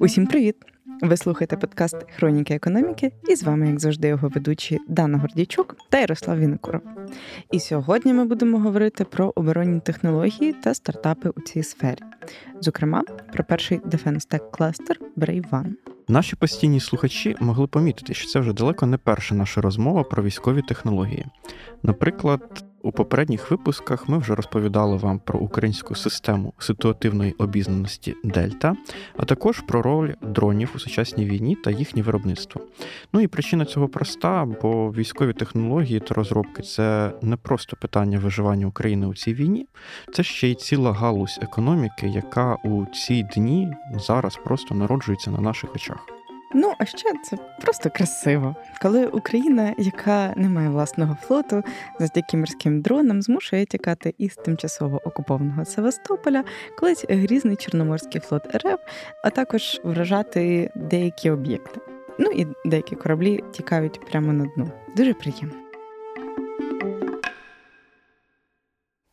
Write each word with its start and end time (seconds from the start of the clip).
Усім 0.00 0.26
привіт! 0.26 0.56
Ви 1.02 1.16
слухаєте 1.16 1.56
подкаст 1.56 1.96
Хроніки 2.16 2.54
економіки, 2.54 3.12
і 3.28 3.36
з 3.36 3.42
вами, 3.42 3.68
як 3.68 3.80
завжди, 3.80 4.08
його 4.08 4.28
ведучі 4.28 4.80
Дана 4.88 5.18
Гордійчук 5.18 5.76
та 5.90 5.98
Ярослав 5.98 6.38
Вінокуров. 6.38 6.80
І 7.52 7.60
сьогодні 7.60 8.12
ми 8.12 8.24
будемо 8.24 8.58
говорити 8.58 9.04
про 9.04 9.32
оборонні 9.36 9.80
технології 9.80 10.52
та 10.52 10.74
стартапи 10.74 11.28
у 11.28 11.40
цій 11.40 11.62
сфері. 11.62 11.98
Зокрема, 12.60 13.02
про 13.32 13.44
перший 13.44 13.78
Defense 13.78 14.32
Tech 14.32 14.50
кластер 14.50 15.00
Brave 15.16 15.50
One. 15.50 15.72
Наші 16.08 16.36
постійні 16.36 16.80
слухачі 16.80 17.36
могли 17.40 17.66
помітити, 17.66 18.14
що 18.14 18.28
це 18.28 18.40
вже 18.40 18.52
далеко 18.52 18.86
не 18.86 18.96
перша 18.96 19.34
наша 19.34 19.60
розмова 19.60 20.02
про 20.02 20.22
військові 20.22 20.62
технології. 20.62 21.26
Наприклад, 21.82 22.64
у 22.84 22.92
попередніх 22.92 23.50
випусках 23.50 24.08
ми 24.08 24.18
вже 24.18 24.34
розповідали 24.34 24.96
вам 24.96 25.18
про 25.18 25.38
українську 25.38 25.94
систему 25.94 26.52
ситуативної 26.58 27.32
обізнаності 27.32 28.14
Дельта, 28.24 28.76
а 29.16 29.24
також 29.24 29.60
про 29.60 29.82
роль 29.82 30.12
дронів 30.22 30.72
у 30.74 30.78
сучасній 30.78 31.24
війні 31.24 31.56
та 31.56 31.70
їхнє 31.70 32.02
виробництво. 32.02 32.60
Ну 33.12 33.20
і 33.20 33.26
причина 33.26 33.64
цього 33.64 33.88
проста, 33.88 34.48
бо 34.62 34.90
військові 34.90 35.32
технології 35.32 36.00
та 36.00 36.14
розробки 36.14 36.62
це 36.62 37.12
не 37.22 37.36
просто 37.36 37.76
питання 37.76 38.18
виживання 38.18 38.66
України 38.66 39.06
у 39.06 39.14
цій 39.14 39.34
війні, 39.34 39.66
це 40.12 40.22
ще 40.22 40.48
й 40.48 40.54
ціла 40.54 40.92
галузь 40.92 41.38
економіки, 41.42 42.06
яка 42.06 42.54
у 42.64 42.86
ці 42.86 43.22
дні 43.22 43.72
зараз 43.94 44.38
просто 44.44 44.74
народжується 44.74 45.30
на 45.30 45.38
наших 45.38 45.74
очах. 45.74 46.13
Ну, 46.54 46.72
а 46.78 46.84
ще 46.84 47.12
це 47.24 47.36
просто 47.62 47.90
красиво, 47.90 48.56
коли 48.82 49.06
Україна, 49.06 49.74
яка 49.78 50.32
не 50.36 50.48
має 50.48 50.68
власного 50.68 51.16
флоту, 51.22 51.62
завдяки 51.98 52.36
морським 52.36 52.80
дронам, 52.80 53.22
змушує 53.22 53.64
тікати 53.66 54.14
із 54.18 54.36
тимчасово 54.36 55.00
окупованого 55.04 55.64
Севастополя, 55.64 56.44
колись 56.78 57.04
грізний 57.08 57.56
Чорноморський 57.56 58.20
флот 58.20 58.54
РФ, 58.56 58.80
а 59.24 59.30
також 59.30 59.80
вражати 59.84 60.70
деякі 60.74 61.30
об'єкти. 61.30 61.80
Ну 62.18 62.30
і 62.30 62.46
деякі 62.64 62.96
кораблі 62.96 63.44
тікають 63.52 64.00
прямо 64.10 64.32
на 64.32 64.44
дно. 64.44 64.70
Дуже 64.96 65.14
приємно. 65.14 65.63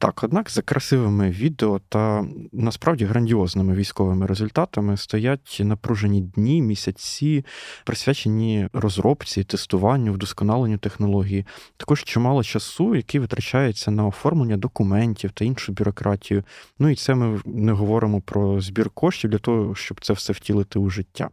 Так, 0.01 0.23
однак 0.23 0.49
за 0.49 0.61
красивими 0.61 1.29
відео 1.29 1.79
та 1.89 2.25
насправді 2.51 3.05
грандіозними 3.05 3.75
військовими 3.75 4.25
результатами 4.25 4.97
стоять 4.97 5.57
напружені 5.63 6.21
дні, 6.21 6.61
місяці, 6.61 7.45
присвячені 7.85 8.69
розробці, 8.73 9.43
тестуванню, 9.43 10.13
вдосконаленню 10.13 10.77
технології. 10.77 11.45
Також 11.77 12.03
чимало 12.03 12.43
часу, 12.43 12.95
який 12.95 13.19
витрачається 13.19 13.91
на 13.91 14.07
оформлення 14.07 14.57
документів 14.57 15.31
та 15.31 15.45
іншу 15.45 15.71
бюрократію. 15.71 16.43
Ну 16.79 16.89
і 16.89 16.95
це 16.95 17.15
ми 17.15 17.41
не 17.45 17.71
говоримо 17.71 18.21
про 18.21 18.61
збір 18.61 18.89
коштів 18.89 19.29
для 19.29 19.37
того, 19.37 19.75
щоб 19.75 20.01
це 20.01 20.13
все 20.13 20.33
втілити 20.33 20.79
у 20.79 20.89
життя. 20.89 21.29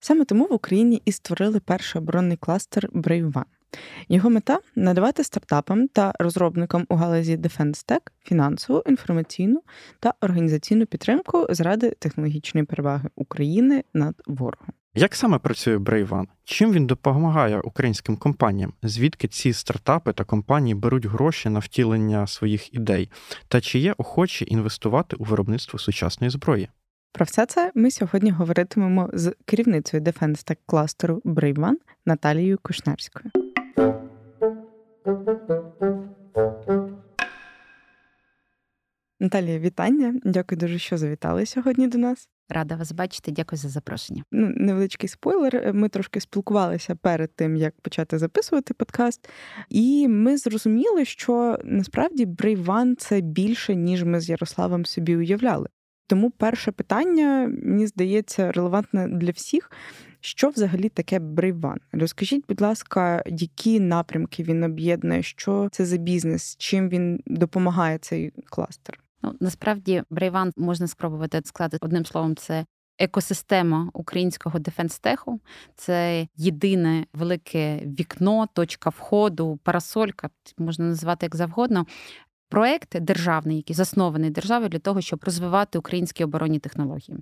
Саме 0.00 0.24
тому 0.24 0.46
в 0.46 0.52
Україні 0.52 1.02
і 1.04 1.12
створили 1.12 1.60
перший 1.60 2.02
оборонний 2.02 2.36
кластер 2.36 2.88
Brave 2.94 3.32
One. 3.32 3.59
Його 4.08 4.30
мета 4.30 4.58
надавати 4.76 5.24
стартапам 5.24 5.88
та 5.88 6.12
розробникам 6.18 6.86
у 6.88 6.94
галузі 6.94 7.36
Defense 7.36 7.88
Tech 7.88 8.00
фінансову, 8.24 8.82
інформаційну 8.86 9.62
та 10.00 10.14
організаційну 10.20 10.86
підтримку 10.86 11.46
заради 11.50 11.90
технологічної 11.90 12.66
переваги 12.66 13.08
України 13.16 13.84
над 13.94 14.14
ворогом. 14.26 14.72
Як 14.94 15.14
саме 15.14 15.38
працює 15.38 15.76
Brave 15.76 16.26
Чим 16.44 16.72
він 16.72 16.86
допомагає 16.86 17.60
українським 17.60 18.16
компаніям? 18.16 18.72
Звідки 18.82 19.28
ці 19.28 19.52
стартапи 19.52 20.12
та 20.12 20.24
компанії 20.24 20.74
беруть 20.74 21.06
гроші 21.06 21.48
на 21.48 21.58
втілення 21.58 22.26
своїх 22.26 22.74
ідей? 22.74 23.10
Та 23.48 23.60
чи 23.60 23.78
є 23.78 23.94
охочі 23.98 24.46
інвестувати 24.48 25.16
у 25.16 25.24
виробництво 25.24 25.78
сучасної 25.78 26.30
зброї? 26.30 26.68
Про 27.12 27.24
все 27.24 27.46
це 27.46 27.72
ми 27.74 27.90
сьогодні 27.90 28.30
говоритимемо 28.30 29.10
з 29.12 29.34
керівницею 29.44 30.02
Defense 30.02 30.50
Tech 30.50 30.58
кластеру 30.66 31.22
One 31.24 31.74
Наталією 32.06 32.58
Кушнерською. 32.62 33.30
Наталія, 39.20 39.58
вітання. 39.58 40.20
Дякую 40.24 40.58
дуже, 40.58 40.78
що 40.78 40.96
завітали 40.98 41.46
сьогодні 41.46 41.88
до 41.88 41.98
нас. 41.98 42.28
Рада 42.48 42.76
вас 42.76 42.92
бачити, 42.92 43.32
дякую 43.32 43.58
за 43.58 43.68
запрошення. 43.68 44.24
Ну, 44.32 44.52
невеличкий 44.56 45.08
спойлер. 45.08 45.74
Ми 45.74 45.88
трошки 45.88 46.20
спілкувалися 46.20 46.94
перед 46.94 47.34
тим, 47.34 47.56
як 47.56 47.80
почати 47.80 48.18
записувати 48.18 48.74
подкаст, 48.74 49.28
і 49.68 50.08
ми 50.08 50.36
зрозуміли, 50.36 51.04
що 51.04 51.58
насправді 51.64 52.26
Brave1 52.26 52.96
це 52.96 53.20
більше, 53.20 53.74
ніж 53.74 54.04
ми 54.04 54.20
з 54.20 54.28
Ярославом 54.28 54.84
собі 54.84 55.16
уявляли. 55.16 55.68
Тому 56.06 56.30
перше 56.30 56.72
питання, 56.72 57.50
мені 57.62 57.86
здається, 57.86 58.52
релевантне 58.52 59.08
для 59.08 59.30
всіх. 59.30 59.70
Що 60.20 60.48
взагалі 60.48 60.88
таке 60.88 61.18
Brave1? 61.18 61.80
Розкажіть, 61.92 62.44
будь 62.48 62.60
ласка, 62.60 63.22
які 63.26 63.80
напрямки 63.80 64.42
він 64.42 64.64
об'єднує, 64.64 65.22
що 65.22 65.68
це 65.72 65.86
за 65.86 65.96
бізнес, 65.96 66.56
чим 66.58 66.88
він 66.88 67.20
допомагає 67.26 67.98
цей 67.98 68.32
кластер? 68.44 69.00
Ну 69.22 69.34
насправді 69.40 70.02
Brave1 70.10 70.52
можна 70.56 70.86
спробувати 70.86 71.42
сказати 71.44 71.78
одним 71.80 72.04
словом, 72.04 72.36
це. 72.36 72.64
Екосистема 73.02 73.90
українського 73.92 74.58
defence 74.58 75.06
tech 75.06 75.33
у 75.33 75.40
це 75.76 76.26
єдине 76.36 77.06
велике 77.12 77.76
вікно, 77.76 78.46
точка 78.54 78.90
входу, 78.90 79.58
парасолька, 79.62 80.30
можна 80.58 80.84
називати 80.84 81.26
як 81.26 81.36
завгодно, 81.36 81.86
проект 82.50 83.00
державний, 83.00 83.56
який 83.56 83.76
заснований 83.76 84.30
державою 84.30 84.68
для 84.68 84.78
того, 84.78 85.00
щоб 85.00 85.24
розвивати 85.24 85.78
українські 85.78 86.24
оборонні 86.24 86.58
технології. 86.58 87.18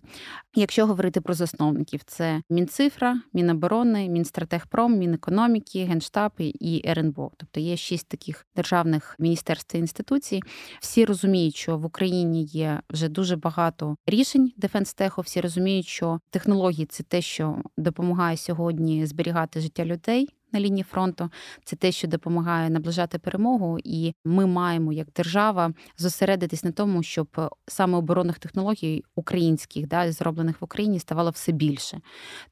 Якщо 0.55 0.87
говорити 0.87 1.21
про 1.21 1.35
засновників, 1.35 2.01
це 2.07 2.43
Мінцифра, 2.51 3.21
Міноборони, 3.33 4.09
Мінстратегпром, 4.09 4.99
Мінекономіки, 4.99 5.85
Генштаб 5.85 6.33
і 6.39 6.83
РНБО. 6.87 7.31
Тобто 7.37 7.61
є 7.61 7.77
шість 7.77 8.09
таких 8.09 8.47
державних 8.57 9.17
міністерств 9.19 9.73
та 9.73 9.79
інституцій. 9.79 10.41
Всі 10.81 11.05
розуміють, 11.05 11.57
що 11.57 11.79
в 11.79 11.85
Україні 11.85 12.45
є 12.45 12.81
вже 12.91 13.09
дуже 13.09 13.37
багато 13.37 13.97
рішень 14.07 14.53
дефенстеху. 14.57 15.23
Всі 15.23 15.41
розуміють, 15.41 15.87
що 15.87 16.21
технології 16.31 16.87
це 16.87 17.03
те, 17.03 17.23
що 17.23 17.63
допомагає 17.77 18.37
сьогодні 18.37 19.07
зберігати 19.07 19.61
життя 19.61 19.85
людей 19.85 20.29
на 20.53 20.61
лінії 20.61 20.83
фронту. 20.83 21.31
Це 21.65 21.77
те, 21.77 21.93
що 21.93 22.09
допомагає 22.09 22.71
наближати 22.71 23.19
перемогу, 23.19 23.79
і 23.85 24.15
ми 24.25 24.47
маємо 24.47 24.93
як 24.93 25.09
держава 25.17 25.73
зосередитись 25.97 26.65
на 26.65 26.73
тому, 26.73 27.03
щоб 27.03 27.29
саме 27.67 27.99
оборонних 27.99 28.39
технологій 28.39 29.05
українських, 29.15 29.89
да, 29.89 30.13
зроблених 30.13 30.61
в 30.61 30.65
Україні, 30.65 30.99
ставало 31.01 31.31
все 31.31 31.53
більше. 31.53 32.01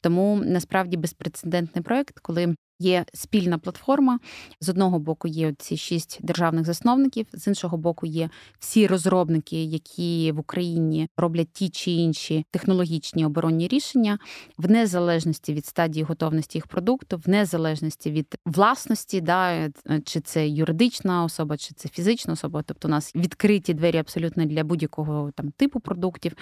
Тому 0.01 0.41
насправді 0.45 0.97
безпрецедентний 0.97 1.83
проект, 1.83 2.19
коли 2.19 2.55
Є 2.79 3.05
спільна 3.15 3.59
платформа. 3.59 4.19
З 4.61 4.69
одного 4.69 4.99
боку 4.99 5.29
є 5.29 5.55
ці 5.59 5.77
шість 5.77 6.19
державних 6.23 6.65
засновників, 6.65 7.27
з 7.33 7.47
іншого 7.47 7.77
боку, 7.77 8.07
є 8.07 8.31
всі 8.59 8.87
розробники, 8.87 9.65
які 9.65 10.33
в 10.33 10.39
Україні 10.39 11.09
роблять 11.17 11.53
ті 11.53 11.69
чи 11.69 11.91
інші 11.91 12.45
технологічні 12.51 13.25
оборонні 13.25 13.69
рішення, 13.69 14.19
в 14.59 14.71
незалежності 14.71 15.55
від 15.55 15.67
стадії 15.67 16.05
готовності 16.05 16.59
їх 16.59 16.67
продукту, 16.67 17.21
в 17.27 17.29
незалежності 17.29 18.11
від 18.11 18.35
власності, 18.47 19.21
да, 19.21 19.71
чи 20.05 20.21
це 20.21 20.49
юридична 20.49 21.25
особа, 21.25 21.57
чи 21.57 21.75
це 21.75 21.89
фізична 21.89 22.33
особа. 22.33 22.63
Тобто 22.63 22.89
у 22.89 22.91
нас 22.91 23.17
відкриті 23.17 23.75
двері 23.75 23.99
абсолютно 23.99 24.45
для 24.45 24.65
будь-якого 24.65 25.31
там 25.35 25.51
типу 25.51 25.81
продуктів. 25.81 26.33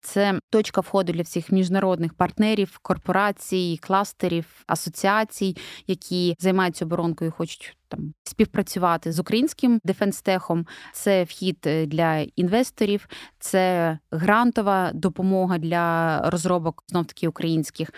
Це 0.00 0.40
точка 0.50 0.80
входу 0.80 1.12
для 1.12 1.22
всіх 1.22 1.52
міжнародних 1.52 2.14
партнерів, 2.14 2.78
корпорацій, 2.82 3.78
кластерів, 3.82 4.64
асоціацій 4.66 5.56
які 5.86 6.36
займаються 6.38 6.84
оборонкою, 6.84 7.32
хочуть 7.32 7.76
там 7.96 8.14
співпрацювати 8.24 9.12
з 9.12 9.18
українським 9.18 9.80
дефенстехом. 9.84 10.66
Це 10.92 11.24
вхід 11.24 11.58
е, 11.66 11.86
для 11.86 12.18
інвесторів, 12.36 13.08
це 13.38 13.98
грантова 14.10 14.90
допомога 14.94 15.58
для 15.58 16.20
розробок 16.30 16.84
знов 16.88 17.06
таки 17.06 17.28
українських. 17.28 17.92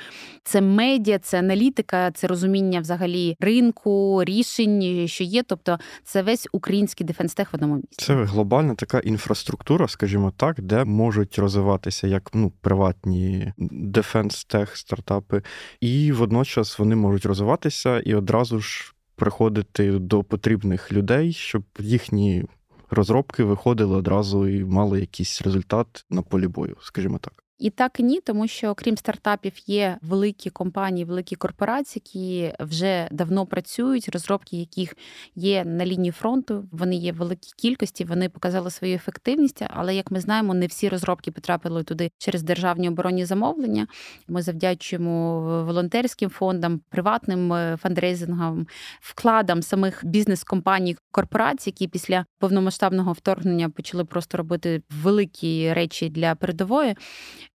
Це 0.45 0.61
медіа, 0.61 1.19
це 1.19 1.39
аналітика, 1.39 2.11
це 2.11 2.27
розуміння 2.27 2.81
взагалі 2.81 3.37
ринку, 3.41 4.25
рішень, 4.25 5.09
що 5.09 5.25
є. 5.25 5.43
Тобто, 5.43 5.79
це 6.05 6.23
весь 6.23 6.49
український 6.53 7.07
дефенстех 7.07 7.53
в 7.53 7.57
одному 7.57 7.75
місці. 7.75 8.07
Це 8.07 8.25
глобальна 8.25 8.75
така 8.75 8.99
інфраструктура, 8.99 9.89
скажімо 9.89 10.33
так, 10.37 10.61
де 10.61 10.85
можуть 10.85 11.39
розвиватися 11.39 12.07
як 12.07 12.31
ну 12.35 12.53
приватні 12.61 13.53
дефенстех 13.59 14.77
стартапи, 14.77 15.43
і 15.81 16.13
водночас 16.13 16.79
вони 16.79 16.97
можуть 16.97 17.27
розвиватися 17.27 18.01
і 18.01 18.15
одразу 18.15 18.61
ж 18.61 18.96
приходити 19.17 19.99
до 19.99 20.23
потрібних 20.23 20.93
людей, 20.93 21.33
щоб 21.33 21.63
їхні 21.79 22.45
розробки 22.91 23.45
виходили 23.45 23.97
одразу 23.97 24.49
і 24.49 24.65
мали 24.65 25.01
якийсь 25.01 25.43
результат 25.43 26.07
на 26.11 26.23
полі 26.23 26.49
бою, 26.49 26.77
скажімо 26.81 27.19
так. 27.19 27.46
І 27.59 27.71
так 27.71 28.01
і 28.01 28.03
ні, 28.03 28.21
тому 28.21 28.49
що 28.49 28.69
окрім 28.69 28.97
стартапів 28.97 29.53
є 29.67 29.99
великі 30.03 30.51
компанії, 30.51 31.05
великі 31.05 31.37
корпорації, 31.37 32.03
які 32.05 32.55
вже 32.65 33.09
давно 33.11 33.47
працюють, 33.47 34.09
розробки 34.09 34.57
яких 34.57 34.97
є 35.35 35.65
на 35.65 35.87
лінії 35.87 36.13
фронту. 36.13 36.69
Вони 36.73 36.97
є 36.97 37.13
в 37.13 37.17
великій 37.17 37.53
кількості, 37.57 38.05
вони 38.05 38.29
показали 38.29 38.71
свою 38.71 38.95
ефективність. 38.95 39.63
Але 39.69 39.95
як 39.95 40.11
ми 40.11 40.21
знаємо, 40.21 40.55
не 40.55 40.67
всі 40.67 40.89
розробки 40.89 41.31
потрапили 41.31 41.85
туди 41.85 42.11
через 42.19 42.43
державні 42.43 42.89
оборонні 42.89 43.25
замовлення. 43.25 43.87
Ми 44.29 44.43
завдячуємо 44.43 45.41
волонтерським 45.65 46.31
фондам, 46.31 46.81
приватним 46.89 47.53
е, 47.53 47.77
фандрейзингам, 47.83 48.67
вкладам 49.01 49.63
самих 49.63 50.05
бізнес-компаній 50.05 50.97
корпорацій, 51.11 51.71
які 51.71 51.89
після 51.89 52.25
повномасштабного 52.39 53.13
вторгнення 53.13 53.71
почали 53.71 54.05
просто 54.05 54.39
робити 54.39 54.83
великі 55.03 55.73
речі 55.73 56.09
для 56.09 56.35
передової. 56.35 56.95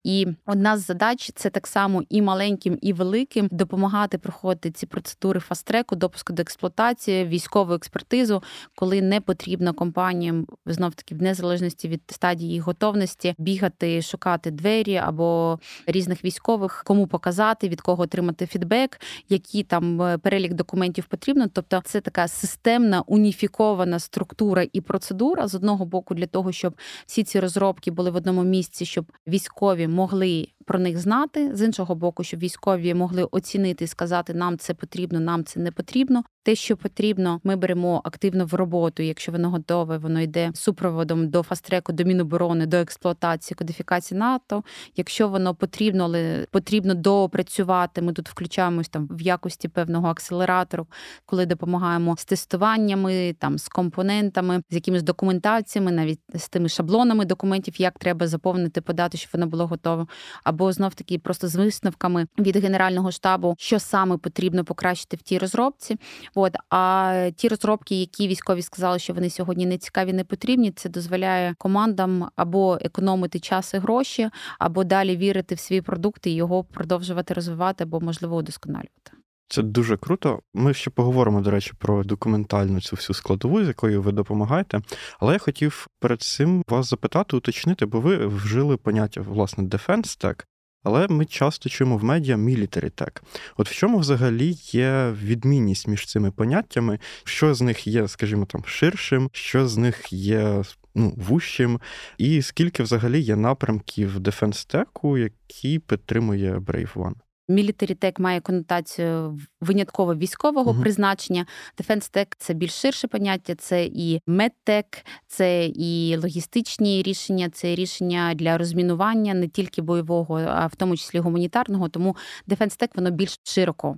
І 0.03 0.27
одна 0.45 0.77
з 0.77 0.85
задач 0.85 1.31
це 1.35 1.49
так 1.49 1.67
само 1.67 2.03
і 2.09 2.21
маленьким, 2.21 2.77
і 2.81 2.93
великим 2.93 3.47
допомагати 3.51 4.17
проходити 4.17 4.71
ці 4.71 4.85
процедури 4.85 5.39
fast 5.39 5.60
track 5.60 5.85
у, 5.85 5.95
допуску 5.95 6.33
до 6.33 6.41
експлуатації, 6.41 7.25
військову 7.25 7.73
експертизу, 7.73 8.43
коли 8.75 9.01
не 9.01 9.21
потрібно 9.21 9.73
компаніям 9.73 10.47
знов 10.65 10.93
таки 10.93 11.15
в 11.15 11.21
незалежності 11.21 11.87
від 11.87 12.01
стадії 12.07 12.59
готовності 12.59 13.35
бігати, 13.37 14.01
шукати 14.01 14.51
двері 14.51 14.97
або 14.97 15.59
різних 15.85 16.23
військових, 16.23 16.83
кому 16.85 17.07
показати, 17.07 17.69
від 17.69 17.81
кого 17.81 18.03
отримати 18.03 18.45
фідбек, 18.47 19.01
які 19.29 19.63
там 19.63 20.01
е, 20.01 20.17
перелік 20.17 20.53
документів 20.53 21.05
потрібно. 21.05 21.47
Тобто, 21.53 21.81
це 21.85 22.01
така 22.01 22.27
системна 22.27 23.01
уніфікована 23.01 23.99
структура 23.99 24.65
і 24.73 24.81
процедура 24.81 25.47
з 25.47 25.55
одного 25.55 25.85
боку 25.85 26.15
для 26.15 26.27
того, 26.27 26.51
щоб 26.51 26.77
всі 27.05 27.23
ці 27.23 27.39
розробки 27.39 27.91
були 27.91 28.11
в 28.11 28.15
одному 28.15 28.43
місці, 28.43 28.85
щоб 28.85 29.05
військові 29.27 29.87
могли 29.91 30.47
про 30.65 30.79
них 30.79 30.97
знати 30.99 31.55
з 31.55 31.61
іншого 31.61 31.95
боку, 31.95 32.23
щоб 32.23 32.39
військові 32.39 32.93
могли 32.93 33.23
оцінити 33.23 33.83
і 33.83 33.87
сказати, 33.87 34.33
нам 34.33 34.57
це 34.57 34.73
потрібно, 34.73 35.19
нам 35.19 35.43
це 35.43 35.59
не 35.59 35.71
потрібно. 35.71 36.23
Те, 36.43 36.55
що 36.55 36.77
потрібно, 36.77 37.41
ми 37.43 37.55
беремо 37.55 38.01
активно 38.03 38.45
в 38.45 38.53
роботу. 38.53 39.03
Якщо 39.03 39.31
воно 39.31 39.49
готове, 39.49 39.97
воно 39.97 40.21
йде 40.21 40.51
супроводом 40.53 41.29
до 41.29 41.43
фастреку, 41.43 41.93
до 41.93 42.03
міноборони, 42.03 42.65
до 42.65 42.77
експлуатації, 42.77 43.55
кодифікації 43.55 44.19
НАТО. 44.19 44.63
Якщо 44.95 45.27
воно 45.27 45.55
потрібно, 45.55 46.03
але 46.03 46.45
потрібно 46.51 46.93
доопрацювати, 46.93 48.01
ми 48.01 48.13
тут 48.13 48.29
включаємось 48.29 48.89
там 48.89 49.07
в 49.11 49.21
якості 49.21 49.67
певного 49.67 50.07
акселератору, 50.07 50.87
коли 51.25 51.45
допомагаємо 51.45 52.15
з 52.17 52.25
тестуваннями, 52.25 53.35
там 53.39 53.57
з 53.57 53.67
компонентами, 53.67 54.61
з 54.69 54.75
якимись 54.75 55.03
документаціями, 55.03 55.91
навіть 55.91 56.19
з 56.33 56.49
тими 56.49 56.69
шаблонами 56.69 57.25
документів, 57.25 57.81
як 57.81 57.99
треба 57.99 58.27
заповнити, 58.27 58.81
подати, 58.81 59.17
щоб 59.17 59.29
воно 59.33 59.47
було 59.47 59.67
готове 59.67 60.05
або 60.43 60.71
знов 60.71 60.93
таки 60.93 61.19
просто 61.19 61.47
з 61.47 61.55
висновками 61.55 62.27
від 62.39 62.57
генерального 62.57 63.11
штабу, 63.11 63.55
що 63.57 63.79
саме 63.79 64.17
потрібно 64.17 64.63
покращити 64.63 65.17
в 65.17 65.21
тій 65.21 65.37
розробці. 65.37 65.97
От 66.35 66.55
а 66.69 67.29
ті 67.35 67.47
розробки, 67.47 67.95
які 67.95 68.27
військові 68.27 68.61
сказали, 68.61 68.99
що 68.99 69.13
вони 69.13 69.29
сьогодні 69.29 69.65
не 69.65 69.77
цікаві, 69.77 70.13
не 70.13 70.23
потрібні, 70.23 70.71
це 70.71 70.89
дозволяє 70.89 71.55
командам 71.57 72.29
або 72.35 72.77
економити 72.81 73.39
час 73.39 73.73
і 73.73 73.77
гроші, 73.77 74.29
або 74.59 74.83
далі 74.83 75.17
вірити 75.17 75.55
в 75.55 75.59
свій 75.59 75.81
продукт 75.81 76.27
і 76.27 76.31
його 76.31 76.63
продовжувати 76.63 77.33
розвивати, 77.33 77.83
або 77.83 77.99
можливо 77.99 78.35
удосконалювати. 78.35 79.11
Це 79.51 79.61
дуже 79.61 79.97
круто. 79.97 80.39
Ми 80.53 80.73
ще 80.73 80.89
поговоримо, 80.89 81.41
до 81.41 81.51
речі, 81.51 81.73
про 81.77 82.03
документальну 82.03 82.81
цю 82.81 82.95
всю 82.95 83.15
складову, 83.15 83.63
з 83.63 83.67
якою 83.67 84.01
ви 84.01 84.11
допомагаєте. 84.11 84.81
Але 85.19 85.33
я 85.33 85.39
хотів 85.39 85.87
перед 85.99 86.21
цим 86.21 86.63
вас 86.67 86.89
запитати, 86.89 87.37
уточнити, 87.37 87.85
бо 87.85 87.99
ви 87.99 88.27
вжили 88.27 88.77
поняття 88.77 89.21
власне 89.21 89.63
Defense 89.63 90.23
Tech, 90.23 90.45
але 90.83 91.07
ми 91.07 91.25
часто 91.25 91.69
чуємо 91.69 91.97
в 91.97 92.03
медіа 92.03 92.37
мілітарі 92.37 92.89
тек. 92.89 93.23
От 93.57 93.69
в 93.69 93.73
чому 93.73 93.97
взагалі 93.99 94.57
є 94.71 95.15
відмінність 95.23 95.87
між 95.87 96.05
цими 96.05 96.31
поняттями, 96.31 96.99
що 97.23 97.53
з 97.53 97.61
них 97.61 97.87
є, 97.87 98.07
скажімо 98.07 98.45
там, 98.45 98.63
ширшим, 98.65 99.29
що 99.33 99.67
з 99.67 99.77
них 99.77 100.13
є 100.13 100.63
ну, 100.95 101.13
в 101.17 101.24
общем, 101.24 101.79
і 102.17 102.41
скільки 102.41 102.83
взагалі 102.83 103.19
є 103.19 103.35
напрямків 103.35 104.19
defense 104.19 104.68
tech'у, 104.68 105.17
які 105.17 105.79
підтримує 105.79 106.57
Brave 106.57 106.93
One? 106.93 107.15
Military 107.51 107.97
tech 107.97 108.19
має 108.19 108.41
конотацію 108.41 109.39
винятково 109.61 110.15
військового 110.15 110.71
uh-huh. 110.71 110.81
призначення. 110.81 111.45
Defense 111.77 112.14
tech 112.14 112.35
це 112.39 112.53
більш 112.53 112.73
ширше 112.73 113.07
поняття, 113.07 113.55
це 113.55 113.85
і 113.85 114.21
medtech, 114.27 114.85
це 115.27 115.65
і 115.65 116.17
логістичні 116.17 117.03
рішення, 117.03 117.49
це 117.49 117.75
рішення 117.75 118.33
для 118.33 118.57
розмінування 118.57 119.33
не 119.33 119.47
тільки 119.47 119.81
бойового, 119.81 120.39
а 120.47 120.67
в 120.67 120.75
тому 120.75 120.97
числі 120.97 121.19
гуманітарного. 121.19 121.89
Тому 121.89 122.15
defense 122.47 122.78
tech 122.78 122.95
воно 122.95 123.11
більш 123.11 123.35
широко 123.43 123.97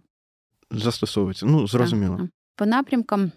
застосовується. 0.72 1.46
Ну 1.46 1.68
зрозуміло. 1.68 2.18
Так. 2.18 2.28
По 2.56 2.66
напрямкам. 2.66 3.32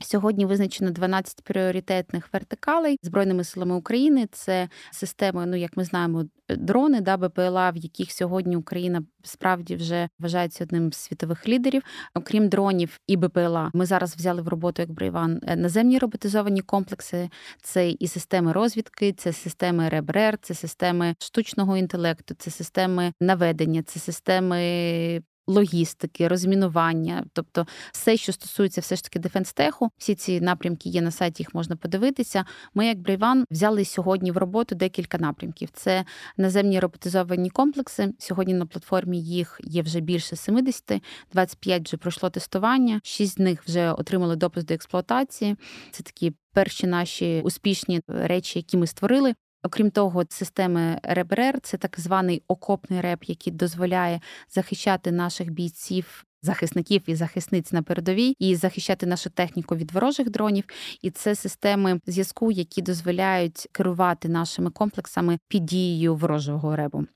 Сьогодні 0.00 0.46
визначено 0.46 0.90
12 0.90 1.42
пріоритетних 1.42 2.28
вертикалей 2.32 2.98
збройними 3.02 3.44
силами 3.44 3.74
України. 3.74 4.28
Це 4.32 4.68
системи, 4.90 5.46
ну 5.46 5.56
як 5.56 5.76
ми 5.76 5.84
знаємо, 5.84 6.24
дрони 6.48 7.00
да 7.00 7.16
БПЛА, 7.16 7.70
в 7.70 7.76
яких 7.76 8.12
сьогодні 8.12 8.56
Україна 8.56 9.02
справді 9.22 9.76
вже 9.76 10.08
вважається 10.18 10.64
одним 10.64 10.92
з 10.92 10.96
світових 10.96 11.48
лідерів. 11.48 11.82
Окрім 12.14 12.48
дронів 12.48 13.00
і 13.06 13.16
БПЛА, 13.16 13.70
ми 13.74 13.86
зараз 13.86 14.16
взяли 14.16 14.42
в 14.42 14.48
роботу 14.48 14.82
як 14.82 14.90
Брейван 14.90 15.40
е, 15.46 15.56
наземні 15.56 15.98
роботизовані 15.98 16.60
комплекси. 16.60 17.30
Це 17.62 17.90
і 17.90 18.08
системи 18.08 18.52
розвідки, 18.52 19.12
це 19.12 19.32
системи 19.32 19.88
РЕБРЕР, 19.88 20.38
це 20.42 20.54
системи 20.54 21.14
штучного 21.18 21.76
інтелекту, 21.76 22.34
це 22.38 22.50
системи 22.50 23.12
наведення, 23.20 23.82
це 23.82 24.00
системи 24.00 25.22
логістики, 25.46 26.28
розмінування, 26.28 27.24
тобто 27.32 27.66
все, 27.92 28.16
що 28.16 28.32
стосується 28.32 28.80
все 28.80 28.96
ж 28.96 29.04
таки 29.04 29.18
дефенстеху, 29.18 29.90
всі 29.98 30.14
ці 30.14 30.40
напрямки 30.40 30.88
є 30.88 31.02
на 31.02 31.10
сайті, 31.10 31.42
їх 31.42 31.54
можна 31.54 31.76
подивитися. 31.76 32.44
Ми, 32.74 32.86
як 32.86 32.98
Брейван, 32.98 33.44
взяли 33.50 33.84
сьогодні 33.84 34.30
в 34.30 34.36
роботу 34.36 34.74
декілька 34.74 35.18
напрямків. 35.18 35.68
Це 35.72 36.04
наземні 36.36 36.80
роботизовані 36.80 37.50
комплекси. 37.50 38.12
Сьогодні 38.18 38.54
на 38.54 38.66
платформі 38.66 39.22
їх 39.22 39.60
є 39.64 39.82
вже 39.82 40.00
більше 40.00 40.36
70, 40.36 41.02
25 41.32 41.86
вже 41.86 41.96
пройшло 41.96 42.30
тестування, 42.30 43.00
6 43.04 43.34
з 43.34 43.38
них 43.38 43.62
вже 43.66 43.92
отримали 43.92 44.36
допуск 44.36 44.66
до 44.66 44.74
експлуатації. 44.74 45.56
Це 45.90 46.02
такі. 46.02 46.32
Перші 46.52 46.86
наші 46.86 47.40
успішні 47.44 48.00
речі, 48.08 48.58
які 48.58 48.76
ми 48.76 48.86
створили, 48.86 49.34
Окрім 49.62 49.90
того, 49.90 50.24
системи 50.28 51.00
РЕБРР 51.02 51.60
це 51.60 51.76
так 51.76 52.00
званий 52.00 52.42
окопний 52.48 53.00
реп, 53.00 53.24
який 53.24 53.52
дозволяє 53.52 54.20
захищати 54.48 55.12
наших 55.12 55.50
бійців. 55.50 56.24
Захисників 56.42 57.02
і 57.06 57.14
захисниць 57.14 57.72
на 57.72 57.82
передовій 57.82 58.34
і 58.38 58.56
захищати 58.56 59.06
нашу 59.06 59.30
техніку 59.30 59.76
від 59.76 59.92
ворожих 59.92 60.30
дронів, 60.30 60.64
і 61.02 61.10
це 61.10 61.34
системи 61.34 62.00
зв'язку, 62.06 62.50
які 62.50 62.82
дозволяють 62.82 63.68
керувати 63.72 64.28
нашими 64.28 64.70
комплексами 64.70 65.38
під 65.48 65.66
дією 65.66 66.14
ворожого 66.14 66.76
ребу. 66.76 67.06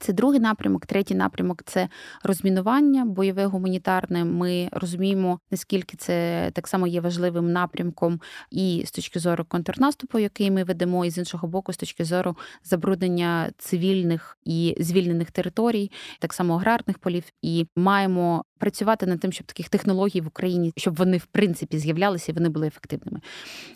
Це 0.00 0.12
другий 0.12 0.40
напрямок, 0.40 0.86
третій 0.86 1.14
напрямок 1.14 1.62
це 1.64 1.88
розмінування, 2.22 3.04
бойове 3.04 3.46
гуманітарне. 3.46 4.24
Ми 4.24 4.68
розуміємо, 4.72 5.38
наскільки 5.50 5.96
це 5.96 6.50
так 6.54 6.68
само 6.68 6.86
є 6.86 7.00
важливим 7.00 7.52
напрямком, 7.52 8.20
і 8.50 8.82
з 8.86 8.90
точки 8.90 9.18
зору 9.18 9.44
контрнаступу, 9.48 10.18
який 10.18 10.50
ми 10.50 10.64
ведемо, 10.64 11.04
і 11.04 11.10
з 11.10 11.18
іншого 11.18 11.48
боку, 11.48 11.72
з 11.72 11.76
точки 11.76 12.04
зору 12.04 12.36
забруднення 12.64 13.50
цивільних 13.58 14.38
і 14.44 14.76
звільнених 14.80 15.30
територій, 15.30 15.90
так 16.20 16.32
само 16.32 16.54
аграрних 16.54 16.98
полів, 16.98 17.24
і 17.42 17.66
маємо 17.76 18.44
працювати 18.58 19.06
над 19.06 19.20
тим, 19.20 19.32
щоб 19.32 19.46
таких 19.46 19.68
технологій 19.68 20.20
в 20.20 20.26
Україні, 20.26 20.72
щоб 20.76 20.96
вони 20.96 21.18
в 21.18 21.26
принципі 21.26 21.78
з'являлися 21.78 22.32
і 22.32 22.34
вони 22.34 22.48
були 22.48 22.66
ефективними. 22.66 23.20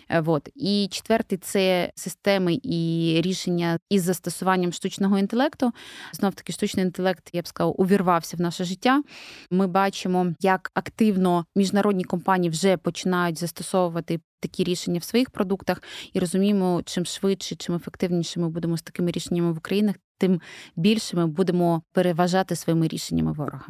Е, 0.09 0.23
от. 0.27 0.49
І 0.55 0.89
четвертий 0.91 1.39
це 1.39 1.93
системи 1.95 2.59
і 2.63 3.21
рішення 3.25 3.79
із 3.91 4.03
застосуванням 4.03 4.73
штучного 4.73 5.19
інтелекту. 5.19 5.73
Знов 6.13 6.35
таки 6.35 6.53
штучний 6.53 6.85
інтелект, 6.85 7.31
я 7.33 7.43
б 7.43 7.47
сказала, 7.47 7.73
увірвався 7.73 8.37
в 8.37 8.41
наше 8.41 8.65
життя. 8.65 9.03
Ми 9.51 9.67
бачимо, 9.67 10.35
як 10.41 10.71
активно 10.75 11.45
міжнародні 11.57 12.05
компанії 12.05 12.51
вже 12.51 12.77
починають 12.77 13.39
застосовувати. 13.39 14.21
Такі 14.43 14.65
рішення 14.65 14.99
в 14.99 15.05
своїх 15.05 15.31
продуктах 15.31 15.83
і 16.13 16.19
розуміємо, 16.19 16.83
чим 16.85 17.07
швидше, 17.07 17.57
чим 17.57 17.75
ефективніше 17.75 18.41
ми 18.41 18.49
будемо 18.49 18.77
з 18.77 18.83
такими 18.83 19.11
рішеннями 19.11 19.53
в 19.53 19.59
Українах, 19.59 19.97
тим 20.19 20.41
більше 20.77 21.17
ми 21.17 21.27
будемо 21.27 21.83
переважати 21.93 22.57
своїми 22.57 22.89
рішеннями 22.89 23.33
ворога. 23.33 23.67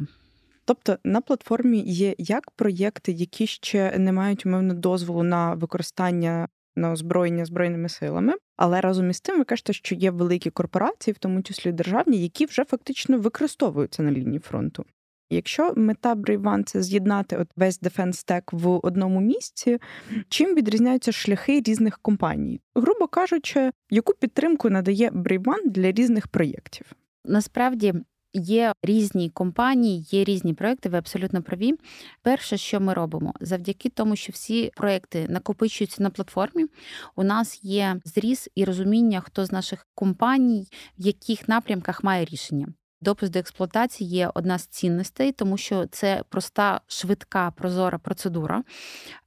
Тобто 0.65 0.97
на 1.03 1.21
платформі 1.21 1.83
є 1.85 2.15
як 2.17 2.51
проєкти, 2.51 3.11
які 3.11 3.47
ще 3.47 3.97
не 3.97 4.11
мають 4.11 4.45
умовно 4.45 4.73
дозволу 4.73 5.23
на 5.23 5.53
використання 5.53 6.47
на 6.75 6.91
озброєння 6.91 7.45
збройними 7.45 7.89
силами, 7.89 8.33
але 8.57 8.81
разом 8.81 9.09
із 9.09 9.21
тим 9.21 9.37
ви 9.37 9.43
кажете, 9.43 9.73
що 9.73 9.95
є 9.95 10.11
великі 10.11 10.49
корпорації, 10.49 11.13
в 11.13 11.17
тому 11.17 11.41
числі 11.41 11.71
державні, 11.71 12.17
які 12.17 12.45
вже 12.45 12.63
фактично 12.63 13.17
використовуються 13.17 14.03
на 14.03 14.11
лінії 14.11 14.39
фронту. 14.39 14.85
Якщо 15.29 15.73
мета 15.75 16.15
Brave 16.15 16.63
це 16.63 16.81
з'єднати 16.81 17.37
от 17.37 17.47
весь 17.55 17.81
Tech 17.81 18.43
в 18.51 18.79
одному 18.83 19.21
місці, 19.21 19.77
чим 20.29 20.55
відрізняються 20.55 21.11
шляхи 21.11 21.61
різних 21.61 21.99
компаній? 21.99 22.61
Грубо 22.75 23.07
кажучи, 23.07 23.71
яку 23.89 24.13
підтримку 24.13 24.69
надає 24.69 25.09
Brave 25.09 25.55
для 25.65 25.91
різних 25.91 26.27
проєктів? 26.27 26.85
Насправді 27.25 27.93
Є 28.33 28.73
різні 28.83 29.29
компанії, 29.29 30.05
є 30.11 30.23
різні 30.23 30.53
проекти. 30.53 30.89
Ви 30.89 30.97
абсолютно 30.97 31.41
праві. 31.41 31.73
Перше, 32.21 32.57
що 32.57 32.79
ми 32.79 32.93
робимо, 32.93 33.33
завдяки 33.41 33.89
тому, 33.89 34.15
що 34.15 34.33
всі 34.33 34.71
проекти 34.75 35.27
накопичуються 35.29 36.03
на 36.03 36.09
платформі. 36.09 36.65
У 37.15 37.23
нас 37.23 37.59
є 37.63 38.01
зріз 38.05 38.49
і 38.55 38.65
розуміння, 38.65 39.21
хто 39.21 39.45
з 39.45 39.51
наших 39.51 39.87
компаній 39.95 40.67
в 40.97 41.05
яких 41.05 41.47
напрямках 41.47 42.03
має 42.03 42.25
рішення. 42.25 42.67
Допуск 43.01 43.31
до 43.31 43.39
експлуатації 43.39 44.09
є 44.09 44.31
одна 44.33 44.57
з 44.57 44.67
цінностей, 44.67 45.31
тому 45.31 45.57
що 45.57 45.85
це 45.85 46.23
проста, 46.29 46.81
швидка, 46.87 47.51
прозора 47.51 47.97
процедура. 47.97 48.63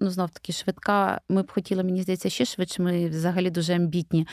Ну, 0.00 0.11
знов 0.11 0.31
таки, 0.31 0.52
швидка. 0.52 1.21
Ми 1.28 1.43
б 1.43 1.52
хотіли, 1.52 1.85
мені 1.85 2.02
здається, 2.02 2.31
ще 2.31 2.45
швидше. 2.45 2.83
Ми 2.83 3.09
взагалі 3.09 3.50
дуже 3.50 3.75
амбітні. 3.75 4.26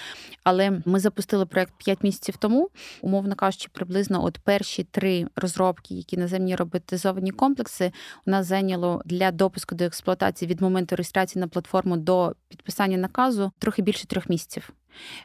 Але 0.43 0.81
ми 0.85 0.99
запустили 0.99 1.45
проект 1.45 1.73
5 1.77 2.03
місяців 2.03 2.37
тому, 2.37 2.69
умовно 3.01 3.35
кажучи, 3.35 3.69
приблизно 3.71 4.25
от 4.25 4.37
перші 4.37 4.83
три 4.83 5.27
розробки, 5.35 5.95
які 5.95 6.17
наземні 6.17 6.55
роботизовані 6.55 7.31
комплекси, 7.31 7.91
у 8.25 8.31
нас 8.31 8.45
зайняло 8.45 9.01
для 9.05 9.31
допуску 9.31 9.75
до 9.75 9.83
експлуатації 9.83 10.51
від 10.51 10.61
моменту 10.61 10.95
реєстрації 10.95 11.39
на 11.39 11.47
платформу 11.47 11.97
до 11.97 12.35
підписання 12.47 12.97
наказу 12.97 13.51
трохи 13.59 13.81
більше 13.81 14.07
трьох 14.07 14.29
місяців. 14.29 14.73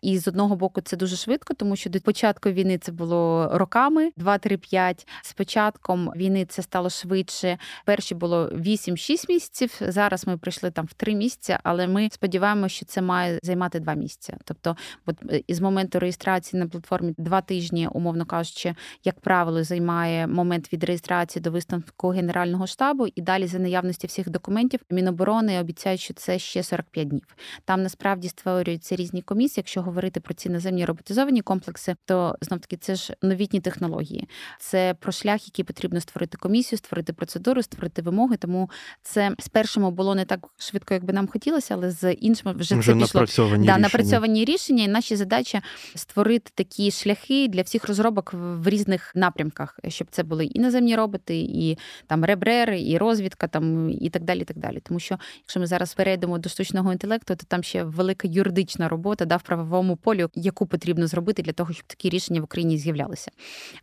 І 0.03 0.19
з 0.19 0.29
одного 0.29 0.57
боку 0.57 0.81
це 0.81 0.97
дуже 0.97 1.17
швидко, 1.17 1.55
тому 1.55 1.77
що 1.77 1.91
до 1.91 2.01
початку 2.01 2.51
війни 2.51 2.79
це 2.79 2.93
було 2.93 3.51
роками 3.53 4.11
2-3-5. 4.19 5.07
З 5.23 5.33
початком 5.33 6.13
війни 6.17 6.45
це 6.45 6.63
стало 6.63 6.91
швидше. 6.91 7.59
Перші 7.85 8.15
було 8.15 8.47
8-6 8.47 9.25
місяців. 9.29 9.77
Зараз 9.81 10.27
ми 10.27 10.37
прийшли 10.37 10.71
там 10.71 10.87
в 10.87 10.93
3 10.93 11.15
місяці, 11.15 11.57
але 11.63 11.87
ми 11.87 12.09
сподіваємося, 12.13 12.75
що 12.75 12.87
це 12.87 13.03
має 13.03 13.41
займати 13.43 13.81
2 13.81 13.95
місяці. 13.95 14.35
Тобто, 14.45 14.77
от 15.07 15.17
е, 15.31 15.43
із 15.47 15.61
моменту 15.61 15.99
реєстрації 15.99 16.61
на 16.61 16.69
платформі 16.69 17.15
2 17.19 17.41
тижні, 17.41 17.89
умовно 17.93 18.27
кажучи, 18.27 18.75
як 19.05 19.21
правило, 19.21 19.65
займає 19.65 20.27
момент 20.27 20.73
від 20.73 20.85
реєстрації 20.85 21.43
до 21.43 21.51
виставку 21.51 22.09
генерального 22.09 22.67
штабу, 22.67 23.07
і 23.15 23.21
далі 23.21 23.47
за 23.47 23.59
наявності 23.59 24.07
всіх 24.07 24.31
документів 24.31 24.81
Міноборони 24.91 25.61
обіцяють, 25.61 26.01
що 26.01 26.15
це 26.15 26.39
ще 26.39 26.63
45 26.63 27.09
днів. 27.09 27.37
Там 27.65 27.83
насправді 27.83 28.29
створюються 28.29 28.97
різні 28.97 29.23
комісії 29.23 29.56
якщо 29.57 29.83
говорити 29.83 30.21
про 30.21 30.35
ці 30.35 30.49
наземні 30.49 30.85
роботизовані 30.85 31.43
комплекси, 31.43 31.97
то 32.05 32.37
знов 32.41 32.61
таки 32.61 32.77
це 32.77 32.95
ж 32.95 33.15
новітні 33.23 33.61
технології. 33.61 34.29
Це 34.61 34.95
про 35.01 35.13
шлях, 35.13 35.47
який 35.47 35.65
потрібно 35.65 36.01
створити 36.01 36.37
комісію, 36.39 36.79
створити 36.79 37.13
процедуру, 37.13 37.63
створити 37.63 38.03
вимоги. 38.03 38.37
Тому 38.37 38.71
це 39.03 39.33
з 39.39 39.49
першими 39.49 39.91
було 39.91 40.15
не 40.15 40.25
так 40.25 40.49
швидко, 40.59 40.95
як 40.95 41.05
би 41.05 41.13
нам 41.13 41.29
хотілося, 41.29 41.75
але 41.75 41.91
з 41.91 42.13
іншими 42.13 42.53
вже, 42.53 42.75
вже 42.77 42.93
це 42.93 42.99
пішло 42.99 43.21
напрацьовані 43.21 43.67
да, 43.67 43.73
рішення. 43.73 43.79
напрацьовані 43.79 44.45
рішення. 44.45 44.85
І 44.85 44.89
наші 44.89 45.17
задача 45.17 45.63
створити 45.95 46.51
такі 46.55 46.91
шляхи 46.91 47.49
для 47.49 47.63
всіх 47.63 47.89
розробок 47.89 48.35
в 48.35 48.69
різних 48.69 49.13
напрямках, 49.15 49.81
щоб 49.89 50.09
це 50.11 50.23
були 50.23 50.45
і 50.45 50.61
наземні 50.61 50.97
роботи, 50.97 51.37
і 51.39 51.79
там 52.07 52.25
ребрери, 52.25 52.83
і 52.83 52.99
розвідка, 52.99 53.49
там 53.49 53.91
і 53.91 54.11
так 54.11 54.23
далі. 54.23 54.41
І 54.41 54.45
так 54.45 54.59
далі. 54.59 54.81
Тому 54.81 55.01
що 55.01 55.19
якщо 55.39 55.61
ми 55.61 55.67
зараз 55.67 55.95
перейдемо 55.95 56.39
до 56.39 56.49
штучного 56.49 56.93
інтелекту, 56.93 57.37
то 57.37 57.47
там 57.49 57.63
ще 57.63 57.85
велика 57.85 58.29
юридична 58.29 58.89
робота 58.89 59.25
да, 59.25 59.37
в 59.37 59.43
правовому 59.47 59.97
полю, 59.97 60.31
яку 60.35 60.67
потрібно 60.67 61.07
зробити 61.07 61.43
для 61.43 61.53
того, 61.53 61.73
щоб 61.73 61.87
такі 61.87 62.09
рішення 62.09 62.41
в 62.41 62.45
Україні 62.45 62.79
з'являлися. 62.79 63.31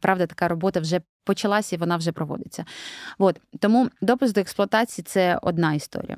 Правда, 0.01 0.25
така 0.25 0.47
робота 0.47 0.79
вже 0.79 1.01
почалася 1.23 1.75
і 1.75 1.79
вона 1.79 1.97
вже 1.97 2.11
проводиться. 2.11 2.65
От 3.17 3.39
тому 3.59 3.89
допуск 4.01 4.33
до 4.33 4.41
експлуатації 4.41 5.05
це 5.07 5.39
одна 5.41 5.73
історія. 5.73 6.17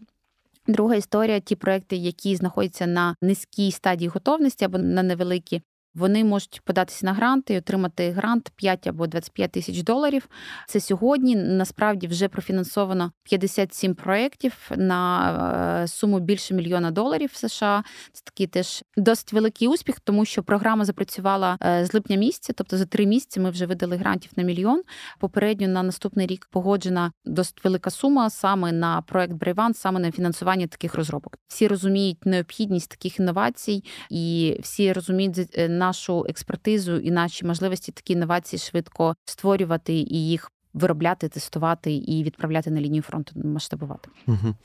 Друга 0.68 0.96
історія 0.96 1.40
ті 1.40 1.56
проекти, 1.56 1.96
які 1.96 2.36
знаходяться 2.36 2.88
на 2.88 3.16
низькій 3.22 3.72
стадії 3.72 4.08
готовності 4.10 4.66
або 4.66 4.78
на 4.78 5.04
невеликій, 5.04 5.62
вони 5.96 6.24
можуть 6.24 6.62
податися 6.64 7.06
на 7.06 7.14
гранти 7.14 7.54
і 7.54 7.58
отримати 7.58 8.12
грант 8.12 8.52
5 8.56 8.88
або 8.88 9.08
25 9.08 9.52
тисяч 9.52 9.84
доларів. 9.84 10.30
Це 10.68 10.80
сьогодні 10.80 11.36
насправді 11.36 12.08
вже 12.08 12.28
профінансовано 12.28 13.12
57 13.24 13.96
проєктів 13.96 14.72
на 14.76 15.82
е, 15.84 15.88
суму 15.88 16.20
більше 16.20 16.54
мільйона 16.54 16.92
доларів 16.92 17.30
в 17.34 17.38
США. 17.38 17.84
Це 18.12 18.22
такий 18.24 18.48
теж 18.48 18.84
досить 18.98 19.34
великий 19.34 19.68
успіх, 19.68 20.00
тому 20.00 20.26
що 20.26 20.44
програма 20.44 20.86
запрацювала 20.86 21.58
е, 21.62 21.86
з 21.86 21.94
липня 21.94 22.16
місяця, 22.16 22.54
тобто 22.54 22.78
за 22.78 22.86
три 22.86 23.06
місяці 23.06 23.40
ми 23.40 23.50
вже 23.50 23.66
видали 23.66 23.98
грантів 23.98 24.32
на 24.36 24.44
мільйон. 24.44 24.82
Попередньо 25.20 25.68
на 25.68 25.84
наступний 25.84 26.28
рік 26.28 26.48
погоджена 26.52 27.12
досить 27.26 27.64
велика 27.64 27.90
сума 27.90 28.30
саме 28.30 28.72
на 28.72 29.02
проект 29.02 29.34
Брейван, 29.34 29.74
саме 29.74 30.00
на 30.00 30.12
фінансування 30.12 30.68
таких 30.68 30.96
розробок. 30.96 31.38
Всі 31.48 31.68
розуміють 31.68 32.26
необхідність 32.26 32.90
таких 32.90 33.20
інновацій, 33.20 33.84
і 34.10 34.58
всі 34.62 34.94
розуміють 34.94 35.58
е, 35.58 35.70
на 35.70 35.85
нашу 35.88 36.26
експертизу 36.30 36.98
і 36.98 37.12
наші 37.12 37.46
можливості 37.46 37.92
такі 37.92 38.14
інновації 38.14 38.60
швидко 38.60 39.16
створювати 39.26 39.94
і 39.94 40.28
їх 40.28 40.52
виробляти, 40.76 41.30
тестувати 41.30 41.94
і 41.94 42.24
відправляти 42.24 42.72
на 42.72 42.82
лінію 42.82 43.02
фронту 43.02 43.32
масштабувати. 43.44 44.10
Угу. 44.28 44.56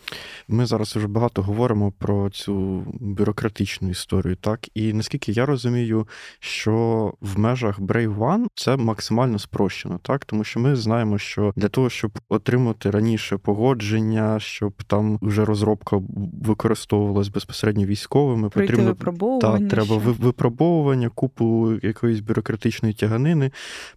Ми 0.48 0.66
зараз 0.66 0.96
вже 0.96 1.06
багато 1.06 1.42
говоримо 1.42 1.92
про 1.92 2.30
цю 2.30 2.84
бюрократичну 3.00 3.90
історію, 3.90 4.36
так 4.36 4.68
і 4.74 4.92
наскільки 4.92 5.32
я 5.32 5.46
розумію, 5.46 6.08
що 6.40 7.14
в 7.20 7.38
межах 7.38 7.80
Brave 7.80 8.18
One 8.18 8.46
це 8.54 8.76
максимально 8.76 9.38
спрощено, 9.38 10.00
так 10.02 10.24
тому 10.24 10.44
що 10.44 10.60
ми 10.60 10.76
знаємо, 10.76 11.18
що 11.18 11.52
для 11.56 11.68
того, 11.68 11.90
щоб 11.90 12.18
отримати 12.28 12.90
раніше 12.90 13.36
погодження, 13.36 14.40
щоб 14.40 14.82
там 14.82 15.18
вже 15.22 15.44
розробка 15.44 16.00
використовувалась 16.42 17.28
безпосередньо 17.28 17.84
військовими, 17.86 18.48
Пройти 18.48 18.72
потрібно 18.72 18.90
випробовування 18.90 19.68
та, 19.68 19.76
треба 19.76 20.00
ще. 20.00 20.10
випробовування, 20.10 21.08
купу 21.08 21.72
якоїсь 21.82 22.20
бюрократичної 22.20 22.94
тяганини, 22.94 23.50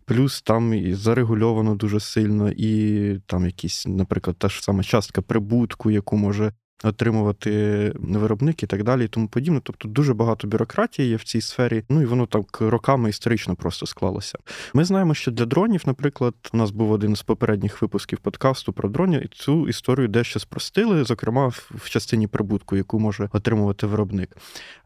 плюс 0.05 0.41
там 0.41 0.74
і 0.74 0.93
зарегульовано 0.93 1.75
дуже 1.75 2.00
сильно, 2.04 2.52
і 2.52 3.20
там 3.26 3.46
якісь, 3.46 3.88
наприклад, 3.88 4.38
та 4.40 4.50
ж 4.50 4.64
сама 4.64 4.84
частка 4.84 5.22
прибутку, 5.22 5.92
яку 5.92 6.18
може 6.18 6.54
отримувати 6.84 7.92
виробник 7.96 8.63
і 8.63 8.68
так 8.68 8.84
далі, 8.84 9.06
і 9.06 9.08
тому 9.08 9.27
подібне. 9.27 9.62
Тобто 9.63 9.88
дуже 9.88 10.13
багато 10.13 10.48
бюрократії 10.48 11.10
є 11.10 11.15
в 11.15 11.24
цій 11.24 11.42
сфері. 11.42 11.84
Ну 11.89 12.01
і 12.01 12.06
воно 12.06 12.25
так 12.25 12.62
роками 12.62 13.10
історично 13.10 13.56
просто 13.56 13.86
склалося. 13.86 14.38
Ми 14.74 14.86
знаємо, 14.86 15.13
що 15.13 15.32
для 15.32 15.46
дронів, 15.46 15.84
наприклад, 15.86 16.34
у 16.53 16.58
нас 16.58 16.72
був 16.72 16.92
один 16.92 17.15
з 17.15 17.24
попередніх 17.24 17.82
випусків 17.82 18.20
подкасту 18.20 18.74
про 18.74 18.89
дронів, 18.89 19.25
і 19.25 19.27
цю 19.27 19.68
історію 19.68 20.08
дещо 20.08 20.39
спростили, 20.39 21.03
зокрема 21.03 21.48
в 21.48 21.89
частині 21.89 22.27
прибутку, 22.27 22.75
яку 22.75 23.00
може 23.00 23.30
отримувати 23.32 23.88
виробник. 23.88 24.38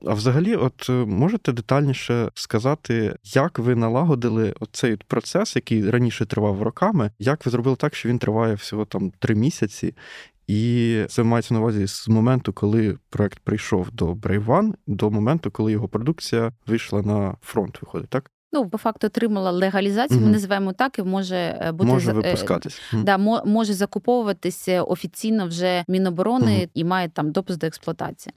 А 0.06 0.14
взагалі, 0.14 0.56
от 0.56 0.90
можете 0.90 1.52
детальніше 1.52 2.32
сказати, 2.34 3.16
як 3.24 3.60
ви 3.60 3.76
налагодили 3.76 4.54
цей 4.72 4.96
процес, 4.96 5.56
який 5.56 5.90
раніше 5.90 6.26
тривав 6.26 6.62
роками, 6.62 7.12
як 7.20 7.46
ви 7.46 7.52
зробили 7.52 7.76
так, 7.76 7.96
що 7.96 8.10
він 8.10 8.20
триває 8.20 8.56
всього 8.56 8.86
там 8.86 9.12
три 9.20 9.36
місяці, 9.36 9.94
і 10.48 11.06
це 11.10 11.24
мається 11.24 11.54
на 11.54 11.60
увазі 11.60 11.88
з 11.88 12.08
моменту, 12.08 12.54
коли 12.54 12.98
проект 13.10 13.40
прийшов 13.40 13.92
до 13.92 14.14
One, 14.14 14.74
до 14.88 15.12
моменту, 15.12 15.52
коли 15.52 15.72
його 15.72 15.88
продукція 15.88 16.54
вийшла 16.68 17.02
на 17.02 17.38
фронт, 17.42 17.82
виходить, 17.82 18.10
так? 18.10 18.32
Ну, 18.58 18.70
по 18.70 18.78
факту 18.78 19.08
отримала 19.08 19.52
легалізацію, 19.52 20.20
угу. 20.20 20.28
ми 20.28 20.34
називаємо 20.34 20.74
так, 20.74 21.00
і 21.00 21.04
може 21.04 21.36
е, 21.36 21.72
бути 21.72 21.92
може 21.92 22.12
е, 22.12 22.14
випускатись. 22.14 22.82
Да, 22.94 23.18
може 23.46 23.74
закуповуватися 23.74 24.84
офіційно 24.84 25.48
вже 25.48 25.84
Міноборони 25.88 26.58
угу. 26.58 26.70
і 26.74 26.84
має 26.84 27.10
там 27.10 27.32
допуск 27.32 27.60
до 27.60 27.68
експлуатації. 27.68 28.34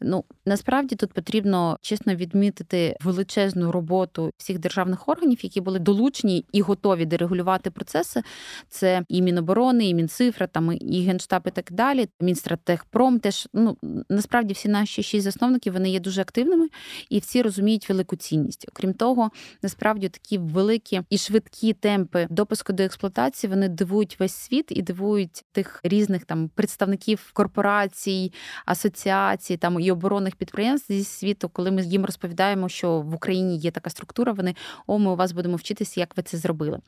Ну 0.00 0.24
насправді 0.46 0.96
тут 0.96 1.12
потрібно 1.12 1.78
чесно 1.80 2.14
відмітити 2.14 2.96
величезну 3.00 3.72
роботу 3.72 4.30
всіх 4.36 4.58
державних 4.58 5.08
органів, 5.08 5.38
які 5.42 5.60
були 5.60 5.78
долучені 5.78 6.44
і 6.52 6.60
готові 6.60 7.06
дерегулювати 7.06 7.70
процеси. 7.70 8.22
Це 8.68 9.02
і 9.08 9.22
Міноборони, 9.22 9.88
і 9.88 9.94
Мінцифра, 9.94 10.46
там 10.46 10.78
і 10.80 11.04
Генштаб, 11.06 11.42
і 11.46 11.50
так 11.50 11.72
далі. 11.72 12.08
Мінстратегпром 12.20 13.18
теж 13.18 13.48
ну 13.54 13.76
насправді 14.08 14.54
всі 14.54 14.68
наші 14.68 15.02
шість 15.02 15.24
засновників 15.24 15.72
вони 15.72 15.90
є 15.90 16.00
дуже 16.00 16.20
активними 16.20 16.68
і 17.10 17.18
всі 17.18 17.42
розуміють 17.42 17.88
велику 17.88 18.16
цінність. 18.16 18.66
Окрім 18.68 18.94
того 18.94 19.30
насправді 19.62 20.08
такі 20.08 20.38
великі 20.38 21.00
і 21.10 21.18
швидкі 21.18 21.72
темпи 21.72 22.26
допуску 22.30 22.72
до 22.72 22.82
експлуатації 22.82 23.50
вони 23.50 23.68
дивують 23.68 24.20
весь 24.20 24.34
світ 24.34 24.66
і 24.68 24.82
дивують 24.82 25.44
тих 25.52 25.80
різних 25.84 26.24
там 26.24 26.48
представників 26.48 27.30
корпорацій, 27.32 28.32
асоціацій 28.66 29.56
там 29.56 29.80
і 29.80 29.90
оборонних 29.90 30.36
підприємств 30.36 30.92
зі 30.92 31.04
світу, 31.04 31.48
коли 31.48 31.70
ми 31.70 31.82
їм 31.82 32.04
розповідаємо, 32.04 32.68
що 32.68 33.00
в 33.00 33.14
Україні 33.14 33.58
є 33.58 33.70
така 33.70 33.90
структура. 33.90 34.32
Вони 34.32 34.54
о, 34.86 34.98
ми 34.98 35.10
у 35.10 35.16
вас 35.16 35.32
будемо 35.32 35.56
вчитися, 35.56 36.00
як 36.00 36.16
ви 36.16 36.22
це 36.22 36.38
зробили. 36.38 36.78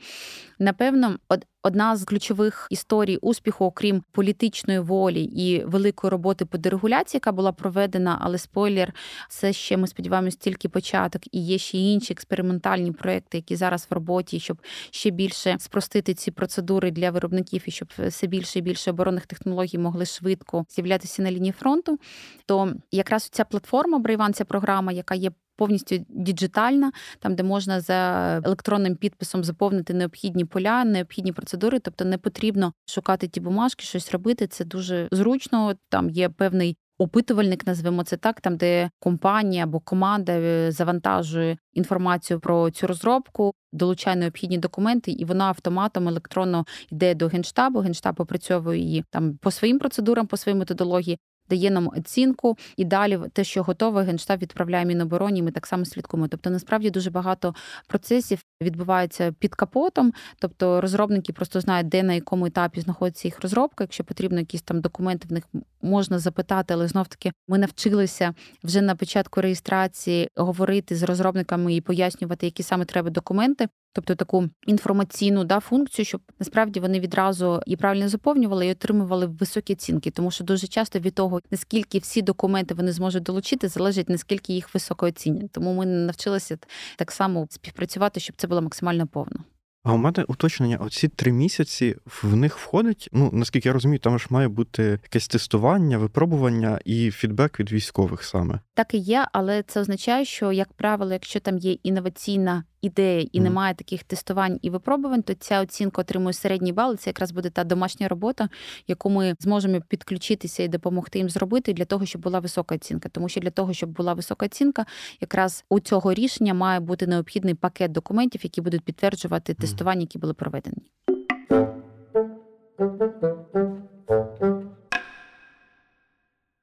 Напевно, 0.59 1.19
от 1.29 1.47
одна 1.65 1.97
з 1.97 2.05
ключових 2.05 2.67
історій 2.71 3.17
успіху, 3.17 3.65
окрім 3.65 4.03
політичної 4.13 4.79
волі 4.79 5.23
і 5.23 5.65
великої 5.65 6.11
роботи 6.11 6.45
по 6.45 6.59
дерегуляції, 6.59 7.19
яка 7.19 7.33
була 7.33 7.53
проведена, 7.53 8.19
але 8.21 8.39
спойлер, 8.39 8.95
це 9.29 9.53
ще 9.53 9.77
ми 9.77 9.87
сподіваємось 9.87 10.37
тільки 10.37 10.69
початок, 10.69 11.23
і 11.33 11.41
є 11.45 11.59
ще 11.59 11.79
інші 11.79 12.13
експериментальні 12.13 12.93
проекти, 12.93 13.39
які 13.39 13.57
зараз 13.57 13.87
в 13.91 13.95
роботі, 13.95 14.41
щоб 14.41 14.63
ще 14.91 15.11
більше 15.11 15.57
спростити 15.59 16.15
ці 16.15 16.31
процедури 16.31 16.91
для 16.91 17.11
виробників 17.11 17.63
і 17.67 17.71
щоб 17.71 17.89
все 17.99 18.27
більше 18.27 18.59
і 18.59 18.63
більше 18.63 18.91
оборонних 18.91 19.27
технологій 19.27 19.79
могли 19.79 20.07
швидко 20.07 20.65
з'являтися 20.69 21.23
на 21.23 21.33
лінії 21.33 21.53
фронту. 21.53 21.99
То 22.47 22.73
якраз 22.93 23.29
ця 23.29 23.45
платформа 23.45 23.99
Брейван, 23.99 24.35
ця 24.35 24.45
програма, 24.45 24.93
яка 24.93 25.15
є 25.15 25.31
повністю 25.57 26.05
діджитальна, 26.09 26.93
там 27.19 27.35
де 27.35 27.43
можна 27.43 27.81
за 27.81 28.41
електронним 28.45 28.97
підписом 28.97 29.45
заповнити 29.45 29.95
необхідні 29.95 30.45
поля, 30.45 30.85
необхідні 30.85 31.33
процедури, 31.33 31.79
тобто 31.79 32.05
не 32.05 32.19
потрібно 32.19 32.73
шукати 32.87 33.29
ті 33.29 33.41
бумажки, 33.41 33.85
щось 33.85 34.13
робити. 34.13 34.47
Це 34.47 34.65
дуже 34.65 35.09
зручно. 35.13 35.75
Там 35.89 36.11
є 36.11 36.29
певний. 36.29 36.77
Опитувальник, 36.99 37.67
назвемо 37.67 38.05
це 38.05 38.17
так, 38.17 38.41
там 38.41 38.57
де 38.57 38.91
компанія 38.99 39.65
або 39.65 39.81
команда 39.81 40.33
е, 40.33 40.73
завантажує 40.73 41.57
інформацію 41.73 42.41
про 42.41 42.71
цю 42.71 42.87
розробку, 42.87 43.55
долучає 43.73 44.17
необхідні 44.17 44.59
документи, 44.59 45.11
і 45.11 45.25
вона 45.25 45.45
автоматом 45.45 46.09
електронно 46.09 46.65
йде 46.93 47.15
до 47.15 47.29
генштабу. 47.29 47.81
Генштаб 47.81 48.21
опрацьовує 48.21 48.81
її 48.81 49.05
там 49.11 49.37
по 49.37 49.51
своїм 49.51 49.79
процедурам, 49.79 50.27
по 50.27 50.37
своїй 50.37 50.59
методології, 50.59 51.19
дає 51.49 51.71
нам 51.71 51.91
оцінку, 51.97 52.59
і 52.77 52.85
далі 52.85 53.21
те, 53.33 53.45
що 53.45 53.63
готове, 53.63 54.03
генштаб 54.03 54.41
відправляє 54.41 54.85
Мінобороні. 54.85 55.43
Ми 55.43 55.51
так 55.51 55.67
само 55.67 55.85
слідкуємо. 55.85 56.29
Тобто, 56.29 56.51
насправді 56.51 56.91
дуже 56.91 57.11
багато 57.11 57.55
процесів 57.87 58.43
відбувається 58.63 59.35
під 59.39 59.55
капотом. 59.55 60.13
Тобто 60.39 60.81
розробники 60.81 61.33
просто 61.33 61.61
знають, 61.61 61.89
де 61.89 62.03
на 62.03 62.13
якому 62.13 62.47
етапі 62.47 62.81
знаходиться 62.81 63.29
їх 63.29 63.41
розробка. 63.41 63.85
Якщо 63.85 64.05
потрібно 64.05 64.39
якісь 64.39 64.63
там 64.63 64.81
документи, 64.81 65.29
в 65.29 65.33
них 65.33 65.45
можна 65.83 66.19
запитати, 66.19 66.75
але 66.75 66.89
знов 66.89 67.09
таки 67.09 67.33
ми 67.49 67.59
навчилися 67.59 68.35
вже 68.65 68.81
на 68.81 68.95
початку 68.95 69.41
реєстрації 69.41 70.29
говорити 70.37 70.97
з 70.97 71.03
розробниками 71.03 71.75
і 71.75 71.81
пояснювати, 71.81 72.47
які 72.47 72.63
саме 72.63 72.85
треба 72.85 73.11
документи 73.11 73.69
тобто 73.95 74.15
таку 74.15 74.49
інформаційну 74.67 75.45
да, 75.45 75.61
функцію, 75.61 76.07
щоб 76.07 76.21
насправді 76.39 76.81
вони 76.81 77.01
відразу 77.01 77.61
і 77.67 77.77
правильно 77.77 78.09
заповнювали 78.09 78.67
і 78.67 78.71
отримували 78.71 79.27
високі 79.27 79.73
оцінки, 79.73 80.11
тому 80.11 80.31
що 80.31 80.45
дуже 80.45 80.67
часто 80.67 80.99
від 80.99 81.15
того, 81.15 81.41
наскільки 81.51 81.99
всі 81.99 82.23
документи 82.23 82.75
вони 82.75 82.93
зможуть 82.93 83.23
долучити, 83.23 83.69
залежить 83.69 84.09
наскільки 84.09 84.53
їх 84.53 84.75
високо 84.75 85.07
оцінять. 85.07 85.53
Тому 85.53 85.75
ми 85.75 85.87
навчилися 85.87 86.59
так 86.97 87.13
само 87.13 87.47
співпрацювати, 87.51 88.21
щоб 88.21 88.37
це 88.37 88.44
було 88.47 88.63
максимально 88.63 89.07
повно. 89.07 89.45
А 89.85 89.93
у 89.93 89.97
мене 89.97 90.25
уточнення: 90.29 90.77
оці 90.77 91.09
три 91.09 91.33
місяці 91.33 91.97
в 92.23 92.37
них 92.37 92.59
входить. 92.59 93.09
Ну 93.13 93.31
наскільки 93.33 93.69
я 93.69 93.73
розумію, 93.73 93.99
там 93.99 94.19
ж 94.19 94.27
має 94.31 94.49
бути 94.49 94.83
якесь 94.83 95.29
тестування, 95.29 95.99
випробування 95.99 96.81
і 96.85 97.11
фідбек 97.11 97.61
від 97.61 97.73
військових 97.73 98.25
саме. 98.25 98.61
Так 98.75 98.95
і 98.95 98.99
є, 98.99 99.27
але 99.33 99.63
це 99.63 99.81
означає, 99.81 100.25
що 100.25 100.53
як 100.53 100.73
правило, 100.73 101.13
якщо 101.13 101.41
там 101.41 101.59
є 101.59 101.73
інноваційна 101.73 102.65
ідея 102.85 103.27
і 103.33 103.41
mm. 103.41 103.43
немає 103.43 103.75
таких 103.75 104.03
тестувань 104.05 104.59
і 104.63 104.71
випробувань, 104.71 105.23
то 105.23 105.35
ця 105.35 105.61
оцінка 105.61 106.01
отримує 106.01 106.33
середній 106.33 106.73
бал. 106.73 106.97
Це 106.97 107.11
якраз 107.11 107.33
буде 107.33 107.51
та 107.51 107.65
домашня 107.65 108.09
робота, 108.09 108.49
яку 108.87 109.11
ми 109.11 109.35
зможемо 109.39 109.81
підключитися 109.81 110.63
і 110.63 110.69
допомогти 110.69 111.19
їм 111.19 111.31
зробити 111.31 111.73
для 111.73 111.85
того, 111.85 112.07
щоб 112.07 112.23
була 112.23 112.39
висока 112.39 112.75
оцінка. 112.75 113.09
Тому 113.09 113.29
що 113.29 113.41
для 113.41 113.51
того, 113.51 113.73
щоб 113.73 113.91
була 113.91 114.15
висока 114.15 114.47
оцінка, 114.47 114.87
якраз 115.21 115.65
у 115.69 115.81
цього 115.81 116.15
рішення 116.15 116.55
має 116.55 116.81
бути 116.81 117.07
необхідний 117.07 117.55
пакет 117.55 117.93
документів, 117.93 118.41
які 118.45 118.61
будуть 118.61 118.83
підтверджувати 118.83 119.55
тестування, 119.55 120.01
які 120.01 120.19
були 120.19 120.35
проведені. 120.35 120.83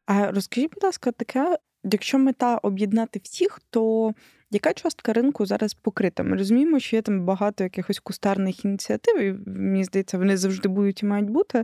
А 0.05 0.31
розкажіть, 0.31 0.73
будь 0.73 0.83
ласка, 0.83 1.11
таке, 1.11 1.57
якщо 1.83 2.19
мета 2.19 2.57
об'єднати 2.57 3.19
всіх, 3.23 3.61
то 3.69 4.13
яка 4.51 4.73
частка 4.73 5.13
ринку 5.13 5.45
зараз 5.45 5.73
покрита? 5.73 6.23
Ми 6.23 6.37
розуміємо, 6.37 6.79
що 6.79 6.95
є 6.95 7.01
там 7.01 7.25
багато 7.25 7.63
якихось 7.63 7.99
кустарних 7.99 8.65
ініціатив, 8.65 9.21
і 9.21 9.33
мені 9.49 9.83
здається, 9.83 10.17
вони 10.17 10.37
завжди 10.37 10.69
будуть 10.69 11.03
і 11.03 11.05
мають 11.05 11.29
бути. 11.29 11.63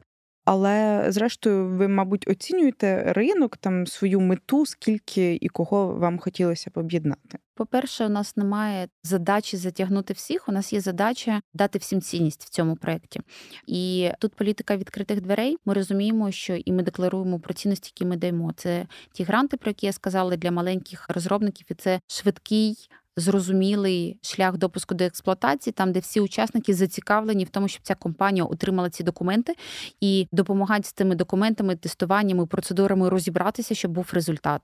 Але 0.50 1.06
зрештою, 1.08 1.68
ви, 1.68 1.88
мабуть, 1.88 2.28
оцінюєте 2.28 3.14
ринок, 3.14 3.58
там 3.58 3.88
свою 3.88 4.20
мету, 4.20 4.66
скільки 4.66 5.38
і 5.42 5.48
кого 5.48 5.88
вам 5.88 6.20
хотілося 6.20 6.70
б 6.70 6.78
об'єднати. 6.78 7.38
По-перше, 7.56 8.06
у 8.06 8.10
нас 8.10 8.38
немає 8.38 8.88
задачі 9.04 9.58
затягнути 9.58 10.14
всіх. 10.14 10.50
У 10.50 10.52
нас 10.52 10.74
є 10.74 10.82
задача 10.82 11.42
дати 11.54 11.80
всім 11.80 12.02
цінність 12.02 12.44
в 12.44 12.50
цьому 12.50 12.76
проєкті. 12.76 13.22
І 13.66 14.10
тут 14.20 14.36
політика 14.36 14.78
відкритих 14.78 15.22
дверей. 15.22 15.58
Ми 15.66 15.74
розуміємо, 15.74 16.32
що 16.32 16.56
і 16.56 16.72
ми 16.72 16.84
декларуємо 16.84 17.40
про 17.40 17.54
цінності, 17.54 17.92
які 17.96 18.06
ми 18.06 18.18
даємо. 18.18 18.54
Це 18.56 18.88
ті 19.12 19.24
гранти, 19.24 19.58
про 19.58 19.70
які 19.70 19.86
я 19.86 19.94
сказала 19.94 20.36
для 20.36 20.52
маленьких 20.52 21.06
розробників, 21.10 21.68
і 21.70 21.74
це 21.74 22.00
швидкий 22.08 22.90
зрозумілий 23.18 24.20
шлях 24.22 24.58
допуску 24.58 24.96
до 24.96 25.04
експлуатації, 25.04 25.74
там 25.74 25.92
де 25.92 26.00
всі 26.00 26.20
учасники 26.20 26.74
зацікавлені 26.74 27.44
в 27.44 27.50
тому, 27.50 27.68
щоб 27.68 27.82
ця 27.84 27.96
компанія 27.96 28.44
отримала 28.44 28.90
ці 28.90 29.04
документи 29.04 29.54
і 30.02 30.28
допомагають 30.32 30.86
з 30.86 30.94
тими 30.94 31.16
документами, 31.16 31.76
тестуваннями, 31.76 32.46
процедурами 32.46 33.10
розібратися, 33.10 33.76
щоб 33.76 33.92
був 33.92 34.10
результат. 34.14 34.62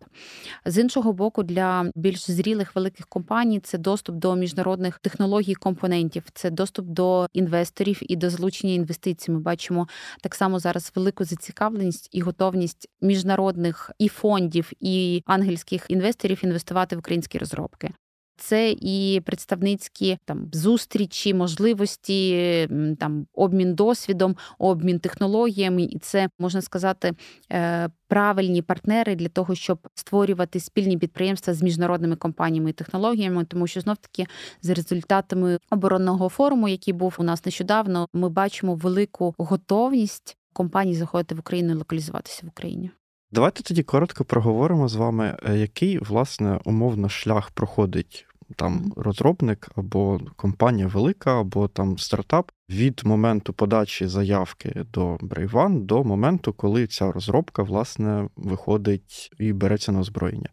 З 0.65 0.77
іншого 0.77 1.13
боку, 1.13 1.43
для 1.43 1.91
більш 1.95 2.31
зрілих 2.31 2.75
великих 2.75 3.07
компаній 3.07 3.59
це 3.59 3.77
доступ 3.77 4.15
до 4.15 4.35
міжнародних 4.35 4.99
технологій 4.99 5.55
компонентів, 5.55 6.23
це 6.33 6.49
доступ 6.49 6.85
до 6.85 7.27
інвесторів 7.33 7.99
і 8.01 8.15
до 8.15 8.29
залучення 8.29 8.73
інвестицій. 8.73 9.31
Ми 9.31 9.39
бачимо 9.39 9.87
так 10.21 10.35
само 10.35 10.59
зараз 10.59 10.91
велику 10.95 11.23
зацікавленість 11.23 12.09
і 12.11 12.21
готовність 12.21 12.89
міжнародних 13.01 13.91
і 13.99 14.07
фондів, 14.07 14.71
і 14.79 15.23
ангельських 15.25 15.85
інвесторів 15.89 16.39
інвестувати 16.43 16.95
в 16.95 16.99
українські 16.99 17.37
розробки. 17.37 17.93
Це 18.37 18.71
і 18.71 19.21
представницькі 19.25 20.17
там 20.25 20.49
зустрічі, 20.51 21.33
можливості, 21.33 22.67
там 22.99 23.27
обмін 23.33 23.75
досвідом, 23.75 24.35
обмін 24.59 24.99
технологіями, 24.99 25.83
і 25.83 25.99
це 25.99 26.29
можна 26.39 26.61
сказати 26.61 27.13
е, 27.51 27.89
правильні 28.07 28.61
партнери 28.61 29.15
для 29.15 29.29
того, 29.29 29.55
щоб 29.55 29.87
створювати 29.95 30.59
спільні 30.59 30.97
підприємства 30.97 31.53
з 31.53 31.61
міжнародними 31.61 32.15
компаніями 32.15 32.69
і 32.69 32.73
технологіями, 32.73 33.45
тому 33.45 33.67
що 33.67 33.81
знов 33.81 33.97
таки 33.97 34.25
за 34.61 34.73
результатами 34.73 35.59
оборонного 35.71 36.29
форуму, 36.29 36.67
який 36.67 36.93
був 36.93 37.15
у 37.17 37.23
нас 37.23 37.45
нещодавно, 37.45 38.07
ми 38.13 38.29
бачимо 38.29 38.75
велику 38.75 39.35
готовність 39.37 40.37
компаній 40.53 40.95
заходити 40.95 41.35
в 41.35 41.39
Україну 41.39 41.73
і 41.73 41.75
локалізуватися 41.75 42.41
в 42.45 42.49
Україні. 42.49 42.91
Давайте 43.33 43.63
тоді 43.63 43.83
коротко 43.83 44.25
проговоримо 44.25 44.87
з 44.87 44.95
вами, 44.95 45.37
е, 45.43 45.57
який 45.57 45.97
власне 45.97 46.59
умовно 46.63 47.09
шлях 47.09 47.51
проходить 47.51 48.25
там 48.55 48.93
розробник 48.95 49.69
або 49.75 50.21
компанія 50.35 50.87
велика, 50.87 51.39
або 51.39 51.67
там 51.67 51.97
стартап 51.97 52.51
від 52.69 53.01
моменту 53.05 53.53
подачі 53.53 54.07
заявки 54.07 54.85
до 54.93 55.15
Brave 55.15 55.79
до 55.79 56.03
моменту, 56.03 56.53
коли 56.53 56.87
ця 56.87 57.11
розробка 57.11 57.63
власне 57.63 58.29
виходить 58.35 59.31
і 59.39 59.53
береться 59.53 59.91
на 59.91 59.99
озброєння. 59.99 60.49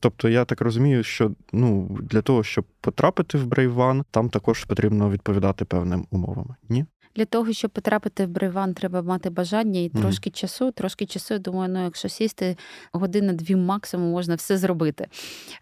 Тобто 0.00 0.28
я 0.28 0.44
так 0.44 0.60
розумію, 0.60 1.02
що 1.02 1.30
ну 1.52 1.98
для 2.02 2.22
того, 2.22 2.42
щоб 2.42 2.64
потрапити 2.80 3.38
в 3.38 3.46
Brave 3.46 4.04
там 4.10 4.30
також 4.30 4.64
потрібно 4.64 5.10
відповідати 5.10 5.64
певним 5.64 6.06
умовам. 6.10 6.54
Ні? 6.68 6.84
Для 7.18 7.24
того, 7.24 7.52
щоб 7.52 7.70
потрапити 7.70 8.26
в 8.26 8.28
брейван, 8.28 8.74
треба 8.74 9.02
мати 9.02 9.30
бажання 9.30 9.80
і 9.80 9.88
трошки 9.88 10.30
mm-hmm. 10.30 10.40
часу. 10.40 10.70
Трошки 10.70 11.06
часу, 11.06 11.34
я 11.34 11.40
думаю, 11.40 11.72
ну 11.72 11.84
якщо 11.84 12.08
сісти 12.08 12.56
година-дві 12.92 13.56
максимум 13.56 14.10
можна 14.10 14.34
все 14.34 14.58
зробити. 14.58 15.06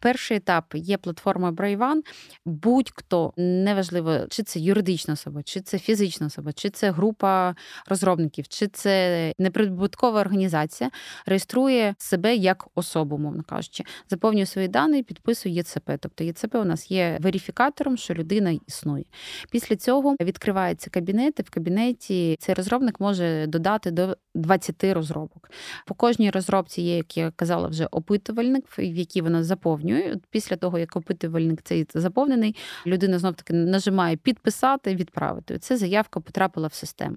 Перший 0.00 0.36
етап 0.36 0.64
є 0.74 0.96
платформа 0.96 1.50
Брейван. 1.50 2.02
Будь-хто 2.44 3.32
неважливо, 3.36 4.18
чи 4.28 4.42
це 4.42 4.60
юридична 4.60 5.14
особа, 5.14 5.42
чи 5.42 5.60
це 5.60 5.78
фізична 5.78 6.26
особа, 6.26 6.52
чи 6.52 6.70
це 6.70 6.90
група 6.90 7.54
розробників, 7.86 8.48
чи 8.48 8.66
це 8.66 9.32
неприбуткова 9.38 10.20
організація, 10.20 10.90
реєструє 11.26 11.94
себе 11.98 12.36
як 12.36 12.66
особу, 12.74 13.18
мовно 13.18 13.42
кажучи, 13.42 13.84
заповнює 14.10 14.46
свої 14.46 14.68
дані, 14.68 15.02
підписує 15.02 15.54
ЄЦП. 15.54 15.90
Тобто 16.00 16.24
ЄЦП 16.24 16.54
у 16.54 16.64
нас 16.64 16.90
є 16.90 17.18
верифікатором, 17.20 17.96
що 17.96 18.14
людина 18.14 18.58
існує. 18.66 19.04
Після 19.50 19.76
цього 19.76 20.16
відкривається 20.20 20.90
кабінет 20.90 21.40
в 21.46 21.50
кабінеті 21.50 22.36
цей 22.38 22.54
розробник 22.54 23.00
може 23.00 23.46
додати 23.46 23.90
до 23.90 24.16
20 24.34 24.84
розробок. 24.84 25.50
По 25.86 25.94
кожній 25.94 26.30
розробці 26.30 26.82
є, 26.82 26.96
як 26.96 27.16
я 27.16 27.30
казала, 27.36 27.68
вже 27.68 27.86
опитувальник, 27.90 28.64
в 28.78 28.82
який 28.82 29.22
вона 29.22 29.44
заповнює. 29.44 30.16
Після 30.30 30.56
того, 30.56 30.78
як 30.78 30.96
опитувальник 30.96 31.62
цей 31.62 31.86
заповнений, 31.94 32.56
людина 32.86 33.18
знов 33.18 33.34
таки 33.34 33.52
нажимає 33.52 34.16
підписати, 34.16 34.94
відправити. 34.94 35.58
Ця 35.58 35.76
заявка 35.76 36.20
потрапила 36.20 36.68
в 36.68 36.74
систему. 36.74 37.16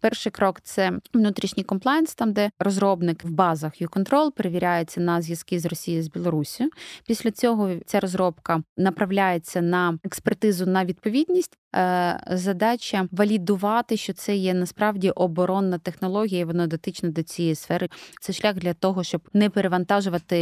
Перший 0.00 0.32
крок 0.32 0.60
це 0.60 0.92
внутрішній 1.14 1.64
комплайнс, 1.64 2.14
там 2.14 2.32
де 2.32 2.50
розробник 2.58 3.24
в 3.24 3.30
базах 3.30 3.82
YouControl 3.82 4.32
перевіряється 4.32 5.00
на 5.00 5.22
зв'язки 5.22 5.60
з 5.60 5.66
Росією 5.66 6.02
з 6.02 6.08
Білорусі. 6.08 6.68
Після 7.06 7.30
цього 7.30 7.70
ця 7.86 8.00
розробка 8.00 8.62
направляється 8.76 9.60
на 9.60 9.98
експертизу 10.04 10.66
на 10.66 10.84
відповідність. 10.84 11.58
Е, 11.76 12.20
задача 12.30 13.08
валідувати 13.12 13.96
що 13.96 14.12
це 14.12 14.36
є 14.36 14.54
насправді 14.54 15.10
оборонна 15.10 15.78
технологія, 15.78 16.40
і 16.40 16.44
воно 16.44 16.66
дотична 16.66 17.10
до 17.10 17.22
цієї 17.22 17.54
сфери. 17.54 17.88
Це 18.20 18.32
шлях 18.32 18.54
для 18.54 18.74
того, 18.74 19.04
щоб 19.04 19.28
не 19.32 19.50
перевантажувати 19.50 20.38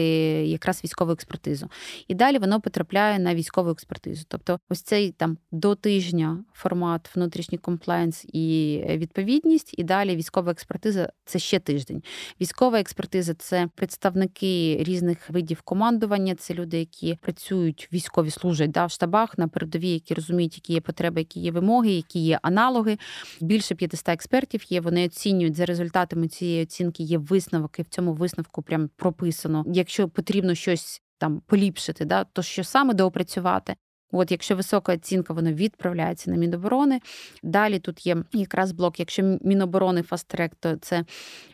якраз 0.47 0.85
військову 0.85 1.12
експертизу. 1.12 1.69
І 2.09 2.15
далі 2.15 2.39
воно 2.39 2.61
потрапляє 2.61 3.19
на 3.19 3.35
військову 3.35 3.71
експертизу. 3.71 4.25
Тобто, 4.29 4.59
ось 4.69 4.83
цей 4.83 5.12
там 5.12 5.39
до 5.53 5.75
тижня 5.75 6.45
формат 6.53 7.17
внутрішній 7.17 7.59
комплайнс 7.59 8.25
і 8.29 8.83
відповідність, 8.89 9.75
і 9.79 9.85
далі 9.85 10.17
військова 10.17 10.53
експертиза 10.53 11.12
це 11.25 11.39
ще 11.39 11.59
тиждень. 11.59 12.03
Військова 12.41 12.81
експертиза 12.81 13.35
це 13.35 13.69
представники 13.75 14.77
різних 14.81 15.31
видів 15.31 15.62
командування, 15.62 16.35
це 16.35 16.55
люди, 16.55 16.79
які 16.79 17.19
працюють 17.23 17.89
військові 17.93 18.31
служать 18.31 18.71
да, 18.71 18.87
в 18.87 18.91
штабах 18.91 19.39
на 19.39 19.49
передовій, 19.49 19.91
які 19.91 20.15
розуміють, 20.15 20.55
які 20.57 20.73
є 20.73 20.81
потреби, 20.81 21.15
які 21.20 21.40
є 21.40 21.50
вимоги, 21.50 21.90
які 21.90 22.18
є 22.18 22.38
аналоги. 22.42 22.98
Більше 23.40 23.74
500 23.74 24.09
експертів 24.09 24.72
є. 24.72 24.81
Вони 24.81 25.07
оцінюють 25.07 25.55
за 25.55 25.66
результатами 25.66 26.29
цієї 26.29 26.62
оцінки. 26.62 27.02
Є 27.02 27.18
висновок, 27.18 27.79
і 27.79 27.83
в 27.83 27.88
цьому 27.88 28.12
висновку 28.12 28.62
прям 28.62 28.90
прописано. 28.96 29.64
Якщо 29.66 30.09
потрібно 30.09 30.55
щось 30.55 31.02
там 31.18 31.42
поліпшити, 31.46 32.05
да, 32.05 32.24
то 32.24 32.42
що 32.42 32.64
саме 32.64 32.94
доопрацювати. 32.94 33.76
От, 34.12 34.31
якщо 34.31 34.57
висока 34.57 34.95
оцінка, 34.95 35.33
воно 35.33 35.53
відправляється 35.53 36.31
на 36.31 36.37
Міноборони. 36.37 37.01
Далі 37.42 37.79
тут 37.79 38.07
є 38.07 38.16
якраз 38.33 38.73
блок. 38.73 39.01
Якщо 39.01 39.38
Міноборони 39.42 40.03
fast-track, 40.03 40.51
то 40.61 40.77
це 40.77 41.05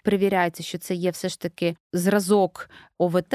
перевіряється, 0.02 0.62
що 0.62 0.78
це 0.78 0.94
є 0.94 1.10
все 1.10 1.28
ж 1.28 1.40
таки 1.40 1.76
зразок 1.92 2.68
ОВТ, 2.98 3.34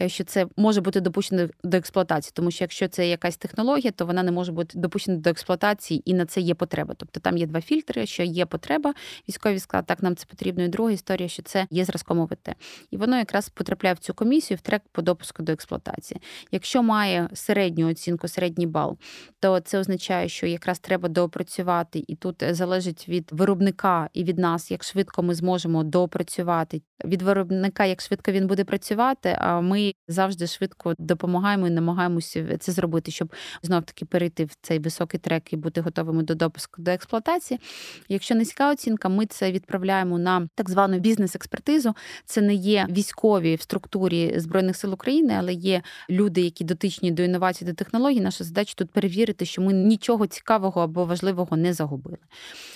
е, 0.00 0.08
що 0.08 0.24
це 0.24 0.46
може 0.56 0.80
бути 0.80 1.00
допущено 1.00 1.48
до 1.64 1.76
експлуатації, 1.76 2.32
тому 2.34 2.50
що 2.50 2.64
якщо 2.64 2.88
це 2.88 3.08
якась 3.08 3.36
технологія, 3.36 3.90
то 3.90 4.06
вона 4.06 4.22
не 4.22 4.32
може 4.32 4.52
бути 4.52 4.78
допущена 4.78 5.16
до 5.16 5.30
експлуатації, 5.30 6.10
і 6.10 6.14
на 6.14 6.26
це 6.26 6.40
є 6.40 6.54
потреба. 6.54 6.94
Тобто 6.96 7.20
там 7.20 7.36
є 7.36 7.46
два 7.46 7.60
фільтри, 7.60 8.06
що 8.06 8.22
є 8.22 8.46
потреба, 8.46 8.94
військовий 9.28 9.58
склад, 9.58 9.86
так 9.86 10.02
нам 10.02 10.16
це 10.16 10.26
потрібно. 10.26 10.64
І 10.64 10.68
друга 10.68 10.92
історія, 10.92 11.28
що 11.28 11.42
це 11.42 11.66
є 11.70 11.84
зразком 11.84 12.20
ОВТ. 12.20 12.48
І 12.90 12.96
воно 12.96 13.16
якраз 13.16 13.48
потрапляє 13.48 13.94
в 13.94 13.98
цю 13.98 14.14
комісію 14.14 14.58
в 14.58 14.60
трек 14.60 14.82
по 14.92 15.02
допуску 15.02 15.42
до 15.42 15.52
експлуатації. 15.52 16.20
Якщо 16.52 16.82
має 16.82 17.28
середню 17.34 17.90
оцінку, 17.90 18.28
середній 18.52 18.66
бал, 18.66 18.98
то 19.40 19.60
це 19.60 19.78
означає, 19.78 20.28
що 20.28 20.46
якраз 20.46 20.78
треба 20.78 21.08
доопрацювати, 21.08 22.04
і 22.08 22.16
тут 22.16 22.42
залежить 22.50 23.08
від 23.08 23.28
виробника 23.32 24.08
і 24.12 24.24
від 24.24 24.38
нас, 24.38 24.70
як 24.70 24.84
швидко 24.84 25.22
ми 25.22 25.34
зможемо 25.34 25.84
доопрацювати. 25.84 26.82
Від 27.04 27.22
виробника, 27.22 27.84
як 27.84 28.00
швидко 28.00 28.32
він 28.32 28.46
буде 28.46 28.64
працювати, 28.64 29.36
а 29.38 29.60
ми 29.60 29.92
завжди 30.08 30.46
швидко 30.46 30.94
допомагаємо 30.98 31.66
і 31.66 31.70
намагаємося 31.70 32.58
це 32.58 32.72
зробити, 32.72 33.10
щоб 33.10 33.32
знов 33.62 33.82
таки 33.82 34.04
перейти 34.04 34.44
в 34.44 34.52
цей 34.62 34.78
високий 34.78 35.20
трек 35.20 35.52
і 35.52 35.56
бути 35.56 35.80
готовими 35.80 36.22
до 36.22 36.34
допуску 36.34 36.82
до 36.82 36.90
експлуатації. 36.90 37.60
Якщо 38.08 38.34
низька 38.34 38.70
оцінка, 38.70 39.08
ми 39.08 39.26
це 39.26 39.52
відправляємо 39.52 40.18
на 40.18 40.48
так 40.54 40.70
звану 40.70 40.98
бізнес-експертизу. 40.98 41.94
Це 42.24 42.40
не 42.40 42.54
є 42.54 42.86
військові 42.90 43.54
в 43.54 43.62
структурі 43.62 44.34
збройних 44.36 44.76
сил 44.76 44.92
України, 44.92 45.34
але 45.38 45.52
є 45.52 45.82
люди, 46.10 46.40
які 46.40 46.64
дотичні 46.64 47.10
до 47.10 47.22
інновацій 47.22 47.64
до 47.64 47.72
технологій. 47.72 48.20
Наша 48.20 48.41
задача 48.42 48.74
тут 48.76 48.90
перевірити, 48.90 49.44
що 49.44 49.62
ми 49.62 49.72
нічого 49.72 50.26
цікавого 50.26 50.80
або 50.80 51.04
важливого 51.04 51.56
не 51.56 51.72
загубили. 51.72 52.18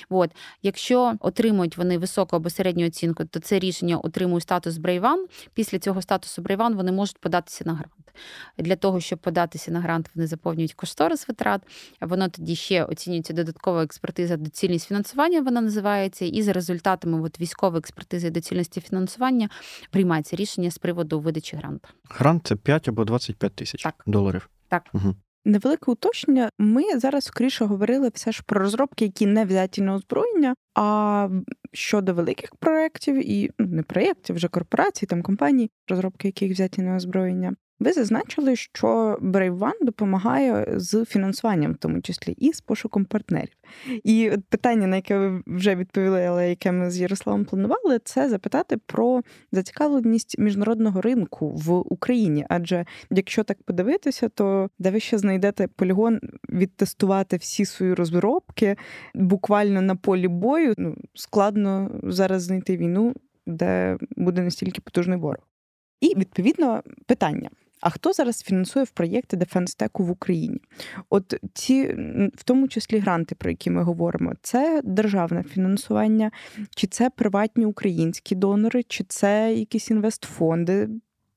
От 0.09 0.31
якщо 0.63 1.15
отримують 1.21 1.77
вони 1.77 1.99
високу 1.99 2.37
або 2.37 2.51
середню 2.51 2.87
оцінку, 2.87 3.25
то 3.25 3.41
це 3.41 3.59
рішення 3.59 3.97
отримує 3.97 4.41
статус 4.41 4.77
Брейван. 4.77 5.27
Після 5.55 5.79
цього 5.79 6.03
статусу 6.03 6.43
Брейван 6.43 6.75
вони 6.75 6.93
можуть 6.93 7.19
податися 7.19 7.65
на 7.67 7.73
грант. 7.73 7.93
Для 8.59 8.77
того, 8.77 9.01
щоб 9.01 9.19
податися 9.19 9.71
на 9.71 9.81
грант, 9.81 10.11
вони 10.15 10.27
заповнюють 10.27 10.75
кошторис 10.75 11.29
витрат. 11.29 11.63
Воно 12.01 12.29
тоді 12.29 12.57
ще 12.57 12.85
оцінюється 12.85 13.33
додаткова 13.33 13.85
експертиза, 13.85 14.37
доцільність 14.37 14.89
фінансування, 14.89 15.41
вона 15.41 15.61
називається, 15.61 16.25
і 16.25 16.43
за 16.43 16.53
результатами 16.53 17.23
от, 17.23 17.41
військової 17.41 17.79
експертизи 17.79 18.31
доцільності 18.31 18.81
фінансування 18.81 19.49
приймається 19.91 20.37
рішення 20.37 20.71
з 20.71 20.79
приводу 20.79 21.21
видачі 21.21 21.57
гранту. 21.57 21.89
Грант 22.11 22.47
це 22.47 22.57
5 22.57 22.89
або 22.89 23.05
25 23.05 23.55
тисяч 23.55 23.87
доларів. 24.07 24.49
Так. 24.69 24.91
Угу. 24.93 25.15
Невелике 25.47 25.91
уточнення. 25.91 26.51
Ми 26.59 26.99
зараз 26.99 27.25
скоріше 27.25 27.65
говорили 27.65 28.11
все 28.15 28.33
ж 28.33 28.43
про 28.47 28.61
розробки, 28.61 29.05
які 29.05 29.27
не 29.27 29.45
взяті 29.45 29.83
на 29.83 29.95
озброєння. 29.95 30.55
А 30.75 31.29
щодо 31.73 32.15
великих 32.15 32.55
проєктів 32.57 33.31
і 33.31 33.51
ну, 33.59 33.67
не 33.67 33.83
проєктів, 33.83 34.37
вже 34.37 34.49
корпорацій, 34.49 35.07
там 35.07 35.23
компаній, 35.23 35.71
розробки 35.89 36.29
яких 36.29 36.53
взяті 36.53 36.83
на 36.83 36.97
озброєння. 36.97 37.55
Ви 37.81 37.93
зазначили, 37.93 38.57
що 38.57 39.19
One 39.23 39.85
допомагає 39.85 40.67
з 40.77 41.05
фінансуванням, 41.05 41.73
в 41.73 41.77
тому 41.77 42.01
числі 42.01 42.33
і 42.33 42.53
з 42.53 42.61
пошуком 42.61 43.05
партнерів. 43.05 43.57
І 44.05 44.33
питання, 44.49 44.87
на 44.87 44.97
яке 44.97 45.19
ви 45.19 45.43
вже 45.47 45.75
відповіли, 45.75 46.27
але 46.27 46.49
яке 46.49 46.73
ми 46.73 46.91
з 46.91 47.01
Ярославом 47.01 47.45
планували, 47.45 47.99
це 48.05 48.29
запитати 48.29 48.77
про 48.87 49.23
зацікавленість 49.53 50.39
міжнародного 50.39 51.01
ринку 51.01 51.51
в 51.51 51.73
Україні. 51.73 52.47
Адже 52.49 52.87
якщо 53.11 53.45
так 53.45 53.63
подивитися, 53.63 54.29
то 54.29 54.71
де 54.79 54.91
ви 54.91 55.01
ще 55.01 55.19
знайдете 55.19 55.69
полігон 55.69 56.21
відтестувати 56.49 57.37
всі 57.37 57.65
свої 57.65 57.95
розробки 57.95 58.77
буквально 59.15 59.83
на 59.83 59.97
полі 59.97 60.29
бою, 60.29 60.75
ну 60.79 60.97
складно 61.15 61.91
зараз 62.03 62.43
знайти 62.43 62.77
війну, 62.77 63.15
де 63.47 63.99
буде 64.17 64.43
настільки 64.43 64.81
потужний 64.81 65.19
ворог. 65.19 65.49
І 66.01 66.19
відповідно 66.19 66.83
питання. 67.07 67.51
А 67.87 67.91
хто 67.91 68.13
зараз 68.13 68.43
фінансує 68.43 68.85
в 68.85 68.91
проєкти 68.91 69.37
Дефенстеку 69.37 70.05
в 70.05 70.11
Україні? 70.11 70.61
От 71.11 71.35
ці, 71.55 71.85
в 72.35 72.45
тому 72.45 72.69
числі 72.69 72.99
гранти, 72.99 73.35
про 73.35 73.51
які 73.51 73.71
ми 73.71 73.83
говоримо, 73.83 74.33
це 74.43 74.81
державне 74.85 75.43
фінансування, 75.43 76.31
чи 76.75 76.87
це 76.87 77.11
приватні 77.11 77.67
українські 77.67 78.35
донори, 78.35 78.83
чи 78.83 79.05
це 79.05 79.55
якісь 79.55 79.91
інвестфонди, 79.91 80.89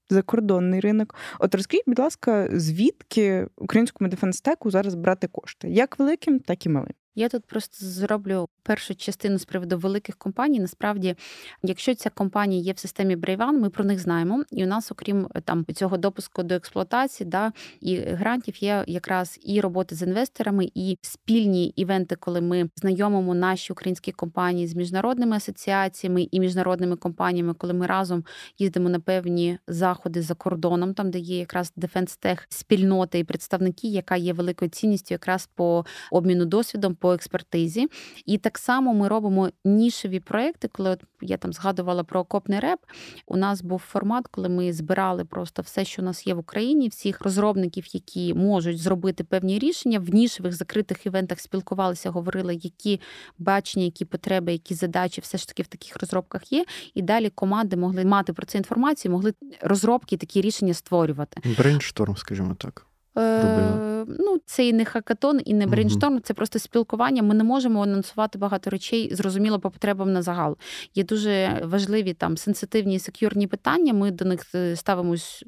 закордонний 0.10 0.80
ринок. 0.80 1.16
От 1.40 1.56
розкажіть, 1.56 1.84
будь 1.88 2.00
ласка, 2.00 2.50
звідки 2.52 3.48
українському 3.58 4.10
дефенстеку 4.10 4.72
зараз 4.72 4.96
брати 4.96 5.28
кошти, 5.28 5.70
як 5.70 6.00
великим, 6.00 6.40
так 6.40 6.66
і 6.66 6.70
малим? 6.70 6.94
Я 7.16 7.30
тут 7.30 7.46
просто 7.46 7.86
зроблю 7.86 8.48
першу 8.70 8.96
частину 8.96 9.40
з 9.40 9.46
приводу 9.46 9.78
великих 9.78 10.16
компаній. 10.16 10.60
Насправді, 10.60 11.16
якщо 11.64 11.96
ця 11.96 12.10
компанія 12.10 12.62
є 12.62 12.74
в 12.74 12.80
системі 12.80 13.16
Брейван, 13.16 13.60
ми 13.60 13.70
про 13.70 13.86
них 13.86 14.00
знаємо. 14.00 14.44
І 14.52 14.64
у 14.64 14.68
нас, 14.68 14.92
окрім 14.92 15.28
там 15.46 15.66
цього 15.76 15.98
допуску 15.98 16.44
до 16.44 16.56
експлуатації, 16.56 17.30
да 17.30 17.52
і 17.82 17.98
грантів, 17.98 18.64
є 18.64 18.84
якраз 18.88 19.40
і 19.44 19.62
роботи 19.62 19.96
з 19.96 20.02
інвесторами, 20.02 20.70
і 20.76 20.98
спільні 21.02 21.68
івенти, 21.76 22.16
коли 22.16 22.42
ми 22.42 22.70
знайомимо 22.76 23.34
наші 23.36 23.74
українські 23.74 24.12
компанії 24.12 24.68
з 24.68 24.76
міжнародними 24.76 25.36
асоціаціями 25.36 26.28
і 26.32 26.40
міжнародними 26.40 26.96
компаніями, 26.96 27.54
коли 27.54 27.74
ми 27.74 27.86
разом 27.86 28.24
їздимо 28.60 28.90
на 28.90 29.00
певні 29.00 29.58
заходи 29.68 30.22
за 30.22 30.34
кордоном, 30.34 30.94
там 30.94 31.12
де 31.12 31.20
є 31.20 31.38
якраз 31.38 31.74
дефенс-тех 31.76 32.46
спільнота 32.50 33.18
і 33.18 33.24
представники, 33.24 33.88
яка 33.88 34.16
є 34.16 34.34
великою 34.34 34.72
цінністю, 34.72 35.14
якраз 35.14 35.50
по 35.56 35.86
обміну 36.12 36.46
досвідом. 36.46 36.96
по 36.96 37.14
експертизі. 37.14 37.88
І 38.26 38.38
так 38.38 38.59
само 38.60 38.94
ми 38.94 39.08
робимо 39.08 39.50
нішеві 39.66 40.20
проекти. 40.20 40.68
Коли 40.68 40.90
от 40.90 41.04
я 41.22 41.38
там 41.38 41.54
згадувала 41.54 42.04
про 42.04 42.20
окопний 42.20 42.60
реп, 42.60 42.80
у 43.28 43.38
нас 43.38 43.62
був 43.62 43.80
формат, 43.80 44.28
коли 44.28 44.50
ми 44.50 44.74
збирали 44.74 45.26
просто 45.26 45.62
все, 45.62 45.86
що 45.86 46.02
у 46.02 46.06
нас 46.06 46.28
є 46.28 46.34
в 46.34 46.40
Україні, 46.40 46.88
всіх 46.88 47.22
розробників, 47.22 47.96
які 47.96 48.34
можуть 48.34 48.80
зробити 48.80 49.24
певні 49.24 49.60
рішення 49.60 50.00
в 50.00 50.10
нішевих 50.10 50.54
закритих 50.54 51.06
івентах 51.06 51.40
спілкувалися, 51.40 52.10
говорили, 52.10 52.56
які 52.56 53.02
бачення, 53.38 53.86
які 53.86 54.06
потреби, 54.06 54.52
які 54.52 54.74
задачі 54.74 55.22
все 55.22 55.38
ж 55.38 55.48
таки 55.48 55.64
в 55.64 55.68
таких 55.68 55.98
розробках 56.02 56.52
є. 56.52 56.66
І 56.94 57.02
далі 57.02 57.30
команди 57.30 57.76
могли 57.76 58.06
мати 58.06 58.34
про 58.34 58.46
це 58.46 58.58
інформацію, 58.58 59.12
могли 59.12 59.34
розробки 59.62 60.18
такі 60.18 60.42
рішення 60.42 60.74
створювати. 60.74 61.42
Brainstorm, 61.58 62.18
скажімо 62.18 62.56
так. 62.56 62.89
Робила. 63.20 63.90
Ну, 64.20 64.38
це 64.46 64.68
і 64.68 64.74
не 64.74 64.86
хакатон, 64.86 65.42
і 65.46 65.54
не 65.54 65.68
brainstorm, 65.68 66.18
uh-huh. 66.18 66.22
це 66.22 66.34
просто 66.34 66.60
спілкування. 66.60 67.24
Ми 67.24 67.36
не 67.36 67.44
можемо 67.44 67.84
анонсувати 67.84 68.38
багато 68.38 68.70
речей, 68.70 69.16
зрозуміло, 69.16 69.60
по 69.60 69.72
потребам 69.72 70.14
на 70.14 70.22
загал. 70.22 70.58
Є 70.96 71.04
дуже 71.04 71.62
важливі 71.64 72.14
там 72.14 72.38
сенситивні 72.38 73.00
секюрні 73.00 73.48
питання. 73.48 73.94
Ми 73.94 74.12
до 74.12 74.26
них 74.26 74.56
е, 74.56 74.76
ставимось 74.76 75.46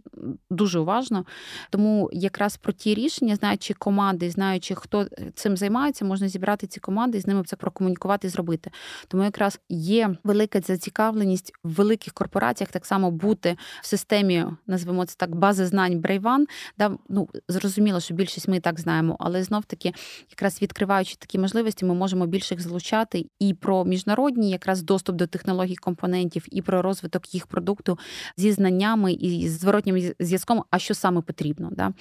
дуже 0.50 0.80
уважно. 0.80 1.26
Тому 1.70 2.10
якраз 2.14 2.58
про 2.58 2.74
ті 2.74 2.94
рішення, 2.94 3.36
знаючи 3.36 3.74
команди, 3.74 4.30
знаючи, 4.30 4.76
хто 4.76 5.08
цим 5.36 5.58
займається, 5.58 6.06
можна 6.06 6.28
зібрати 6.28 6.68
ці 6.68 6.80
команди 6.80 7.18
і 7.18 7.22
з 7.22 7.28
ними 7.28 7.44
це 7.46 7.56
прокомунікувати 7.56 8.28
і 8.28 8.30
зробити. 8.30 8.72
Тому 9.08 9.24
якраз 9.24 9.60
є 9.70 10.16
велика 10.24 10.62
зацікавленість 10.62 11.54
в 11.64 11.74
великих 11.74 12.14
корпораціях 12.14 12.72
так 12.72 12.86
само 12.86 13.12
бути 13.12 13.58
в 13.82 13.86
системі, 13.86 14.46
назвемо 14.68 15.06
це 15.06 15.16
так, 15.18 15.36
бази 15.36 15.66
знань 15.66 16.00
Brave1. 16.00 16.48
Да, 16.78 16.98
ну, 17.10 17.30
Зрозуміло, 17.62 18.00
що 18.00 18.14
більшість 18.14 18.48
ми 18.48 18.58
і 18.58 18.60
так 18.60 18.80
знаємо, 18.80 19.16
але 19.20 19.44
знов 19.44 19.66
таки, 19.66 19.94
якраз 20.30 20.62
відкриваючи 20.62 21.16
такі 21.16 21.40
можливості, 21.40 21.86
ми 21.86 21.94
можемо 21.94 22.26
більше 22.26 22.56
їх 22.56 22.62
залучати 22.62 23.26
і 23.40 23.54
про 23.54 23.86
міжнародні, 23.86 24.50
якраз 24.50 24.84
доступ 24.84 25.16
до 25.16 25.28
технологій 25.28 25.76
компонентів, 25.76 26.46
і 26.52 26.62
про 26.62 26.82
розвиток 26.82 27.34
їх 27.34 27.48
продукту 27.48 28.00
зі 28.38 28.52
знаннями 28.52 29.14
і 29.14 29.50
зворотнім 29.50 30.14
зв'язком, 30.20 30.64
а 30.70 30.80
що 30.80 30.94
саме 30.94 31.22
потрібно. 31.22 31.70
Да? 31.72 31.94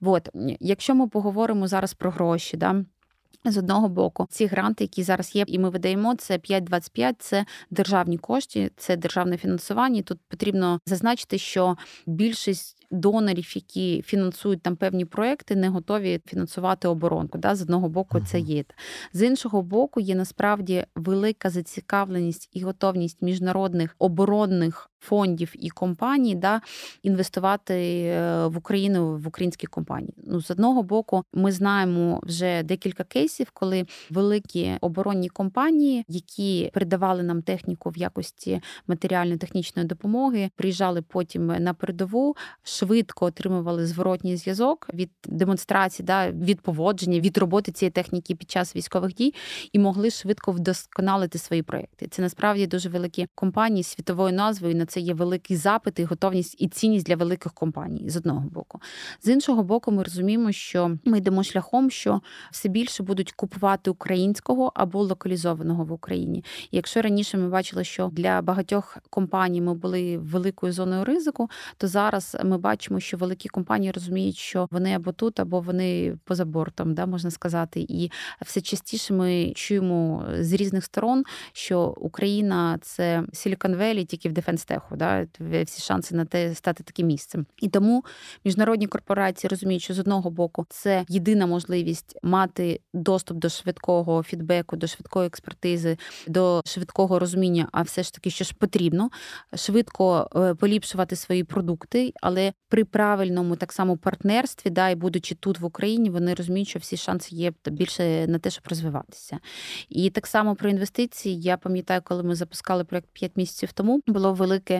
От. 0.00 0.28
Якщо 0.60 0.94
ми 0.94 1.08
поговоримо 1.08 1.68
зараз 1.68 1.94
про 1.94 2.10
гроші, 2.10 2.56
да? 2.56 2.84
З 3.44 3.56
одного 3.56 3.88
боку, 3.88 4.26
ці 4.30 4.46
гранти, 4.46 4.84
які 4.84 5.02
зараз 5.02 5.36
є, 5.36 5.44
і 5.46 5.58
ми 5.58 5.70
видаємо, 5.70 6.14
це 6.14 6.38
5.25, 6.38 7.14
це 7.18 7.44
державні 7.70 8.18
кошти, 8.18 8.70
це 8.76 8.96
державне 8.96 9.36
фінансування. 9.36 10.02
Тут 10.02 10.18
потрібно 10.28 10.80
зазначити, 10.86 11.38
що 11.38 11.76
більшість 12.06 12.81
донорів, 12.92 13.56
які 13.56 14.02
фінансують 14.02 14.62
там 14.62 14.76
певні 14.76 15.04
проекти, 15.04 15.56
не 15.56 15.68
готові 15.68 16.20
фінансувати 16.26 16.88
оборонку. 16.88 17.38
Да? 17.38 17.54
З 17.54 17.62
одного 17.62 17.88
боку, 17.88 18.20
це 18.20 18.40
є. 18.40 18.64
З 19.12 19.22
іншого 19.22 19.62
боку, 19.62 20.00
є 20.00 20.14
насправді 20.14 20.84
велика 20.94 21.50
зацікавленість 21.50 22.48
і 22.52 22.62
готовність 22.62 23.22
міжнародних 23.22 23.96
оборонних 23.98 24.91
фондів 25.02 25.52
і 25.54 25.70
компаній 25.70 26.34
да, 26.34 26.60
інвестувати 27.02 27.74
е, 27.74 28.46
в 28.46 28.56
Україну 28.56 29.16
в 29.16 29.28
українські 29.28 29.66
компанії. 29.66 30.14
Ну, 30.26 30.42
з 30.42 30.50
одного 30.50 30.82
боку, 30.82 31.24
ми 31.32 31.52
знаємо 31.52 32.20
вже 32.22 32.62
декілька 32.62 33.04
кейсів, 33.04 33.50
коли 33.50 33.86
великі 34.10 34.72
оборонні 34.80 35.28
компанії, 35.28 36.04
які 36.08 36.70
передавали 36.74 37.22
нам 37.22 37.42
техніку 37.42 37.90
в 37.90 37.98
якості 37.98 38.60
матеріально-технічної 38.86 39.88
допомоги, 39.88 40.50
приїжджали 40.56 41.02
потім 41.02 41.46
на 41.46 41.74
передову, 41.74 42.36
швидко 42.62 43.26
отримували 43.26 43.86
зворотній 43.86 44.36
зв'язок 44.36 44.88
від 44.94 45.10
демонстрації, 45.24 46.06
да, 46.06 46.30
від 46.30 46.60
поводження, 46.60 47.20
від 47.20 47.38
роботи 47.38 47.72
цієї 47.72 47.90
техніки 47.90 48.34
під 48.34 48.50
час 48.50 48.76
військових 48.76 49.14
дій 49.14 49.34
і 49.72 49.78
могли 49.78 50.10
швидко 50.10 50.52
вдосконалити 50.52 51.38
свої 51.38 51.62
проекти. 51.62 52.06
Це 52.10 52.22
насправді 52.22 52.66
дуже 52.66 52.88
великі 52.88 53.26
компанії 53.34 53.82
світовою 53.82 54.32
назвою 54.32 54.74
на 54.74 54.86
це 54.92 55.00
є 55.00 55.14
великий 55.14 55.56
запит 55.56 55.98
і 55.98 56.04
готовність 56.04 56.56
і 56.58 56.68
цінність 56.68 57.06
для 57.06 57.16
великих 57.16 57.52
компаній 57.52 58.10
з 58.10 58.16
одного 58.16 58.40
боку. 58.40 58.80
З 59.22 59.28
іншого 59.28 59.62
боку, 59.62 59.92
ми 59.92 60.02
розуміємо, 60.02 60.52
що 60.52 60.96
ми 61.04 61.18
йдемо 61.18 61.42
шляхом, 61.42 61.90
що 61.90 62.20
все 62.50 62.68
більше 62.68 63.02
будуть 63.02 63.32
купувати 63.32 63.90
українського 63.90 64.72
або 64.74 65.02
локалізованого 65.02 65.84
в 65.84 65.92
Україні. 65.92 66.44
Якщо 66.72 67.02
раніше 67.02 67.38
ми 67.38 67.48
бачили, 67.48 67.84
що 67.84 68.10
для 68.12 68.42
багатьох 68.42 68.98
компаній 69.10 69.60
ми 69.60 69.74
були 69.74 70.18
великою 70.18 70.72
зоною 70.72 71.04
ризику, 71.04 71.50
то 71.76 71.88
зараз 71.88 72.36
ми 72.44 72.58
бачимо, 72.58 73.00
що 73.00 73.16
великі 73.16 73.48
компанії 73.48 73.92
розуміють, 73.92 74.36
що 74.36 74.68
вони 74.70 74.94
або 74.94 75.12
тут, 75.12 75.40
або 75.40 75.60
вони 75.60 76.18
поза 76.24 76.44
бортом, 76.44 76.94
да 76.94 77.06
можна 77.06 77.30
сказати, 77.30 77.86
і 77.88 78.10
все 78.40 78.60
частіше 78.60 79.14
ми 79.14 79.52
чуємо 79.54 80.24
з 80.38 80.52
різних 80.52 80.84
сторон, 80.84 81.24
що 81.52 81.94
Україна 81.96 82.78
це 82.82 83.22
Valley 83.76 84.04
тільки 84.04 84.28
в 84.28 84.32
Defense 84.32 84.81
Успіху, 84.82 84.96
да, 84.96 85.26
всі 85.64 85.82
шанси 85.82 86.14
на 86.14 86.24
те 86.24 86.54
стати 86.54 86.82
таким 86.82 87.06
місцем. 87.06 87.46
І 87.60 87.68
тому 87.68 88.04
міжнародні 88.44 88.86
корпорації 88.86 89.48
розуміють, 89.48 89.82
що 89.82 89.94
з 89.94 89.98
одного 89.98 90.30
боку 90.30 90.66
це 90.68 91.04
єдина 91.08 91.46
можливість 91.46 92.18
мати 92.22 92.80
доступ 92.94 93.38
до 93.38 93.48
швидкого 93.48 94.22
фідбеку, 94.22 94.76
до 94.76 94.86
швидкої 94.86 95.26
експертизи, 95.26 95.96
до 96.26 96.62
швидкого 96.64 97.18
розуміння, 97.18 97.68
а 97.72 97.82
все 97.82 98.02
ж 98.02 98.14
таки, 98.14 98.30
що 98.30 98.44
ж 98.44 98.54
потрібно, 98.58 99.10
швидко 99.54 100.30
е, 100.36 100.54
поліпшувати 100.54 101.16
свої 101.16 101.44
продукти, 101.44 102.12
але 102.22 102.52
при 102.68 102.84
правильному 102.84 103.56
так 103.56 103.72
само 103.72 103.96
партнерстві, 103.96 104.70
да, 104.70 104.88
і 104.88 104.94
будучи 104.94 105.34
тут 105.34 105.60
в 105.60 105.64
Україні, 105.64 106.10
вони 106.10 106.34
розуміють, 106.34 106.68
що 106.68 106.78
всі 106.78 106.96
шанси 106.96 107.36
є 107.36 107.52
більше 107.66 108.26
на 108.26 108.38
те, 108.38 108.50
щоб 108.50 108.64
розвиватися. 108.68 109.38
І 109.88 110.10
так 110.10 110.26
само 110.26 110.54
про 110.54 110.70
інвестиції. 110.70 111.40
Я 111.40 111.56
пам'ятаю, 111.56 112.00
коли 112.04 112.22
ми 112.22 112.34
запускали 112.34 112.84
проект 112.84 113.08
5 113.12 113.32
місяців 113.36 113.72
тому, 113.72 114.00
було 114.06 114.32
велике 114.32 114.71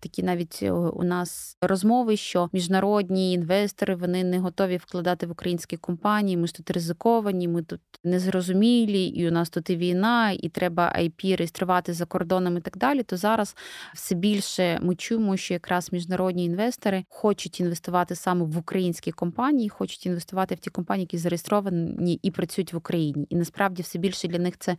такі 0.00 0.22
навіть 0.22 0.58
е, 0.62 0.72
у 0.72 1.02
нас 1.02 1.56
розмови, 1.62 2.16
що 2.16 2.48
міжнародні 2.52 3.32
інвестори 3.32 3.94
вони 3.94 4.24
не 4.24 4.38
готові 4.38 4.76
вкладати 4.76 5.26
в 5.26 5.30
українські 5.30 5.76
компанії. 5.76 6.36
Ми 6.36 6.46
ж 6.46 6.54
тут 6.54 6.70
ризиковані, 6.70 7.48
ми 7.48 7.62
тут 7.62 7.80
незрозумілі, 8.04 9.04
і 9.04 9.28
у 9.28 9.30
нас 9.30 9.50
тут 9.50 9.70
і 9.70 9.76
війна, 9.76 10.30
і 10.30 10.48
треба 10.48 10.92
IP 10.98 11.36
реєструвати 11.36 11.92
за 11.92 12.06
кордоном 12.06 12.56
і 12.56 12.60
так 12.60 12.76
далі. 12.76 13.02
То 13.02 13.16
зараз 13.16 13.56
все 13.94 14.14
більше 14.14 14.78
ми 14.82 14.94
чуємо, 14.94 15.36
що 15.36 15.54
якраз 15.54 15.92
міжнародні 15.92 16.44
інвестори 16.44 17.04
хочуть 17.08 17.60
інвестувати 17.60 18.14
саме 18.14 18.44
в 18.44 18.58
українські 18.58 19.12
компанії, 19.12 19.68
хочуть 19.68 20.06
інвестувати 20.06 20.54
в 20.54 20.58
ті 20.58 20.70
компанії, 20.70 21.02
які 21.02 21.18
зареєстровані 21.18 22.20
і 22.22 22.30
працюють 22.30 22.72
в 22.72 22.76
Україні. 22.76 23.26
І 23.30 23.36
насправді 23.36 23.82
все 23.82 23.98
більше 23.98 24.28
для 24.28 24.38
них 24.38 24.54
це 24.58 24.76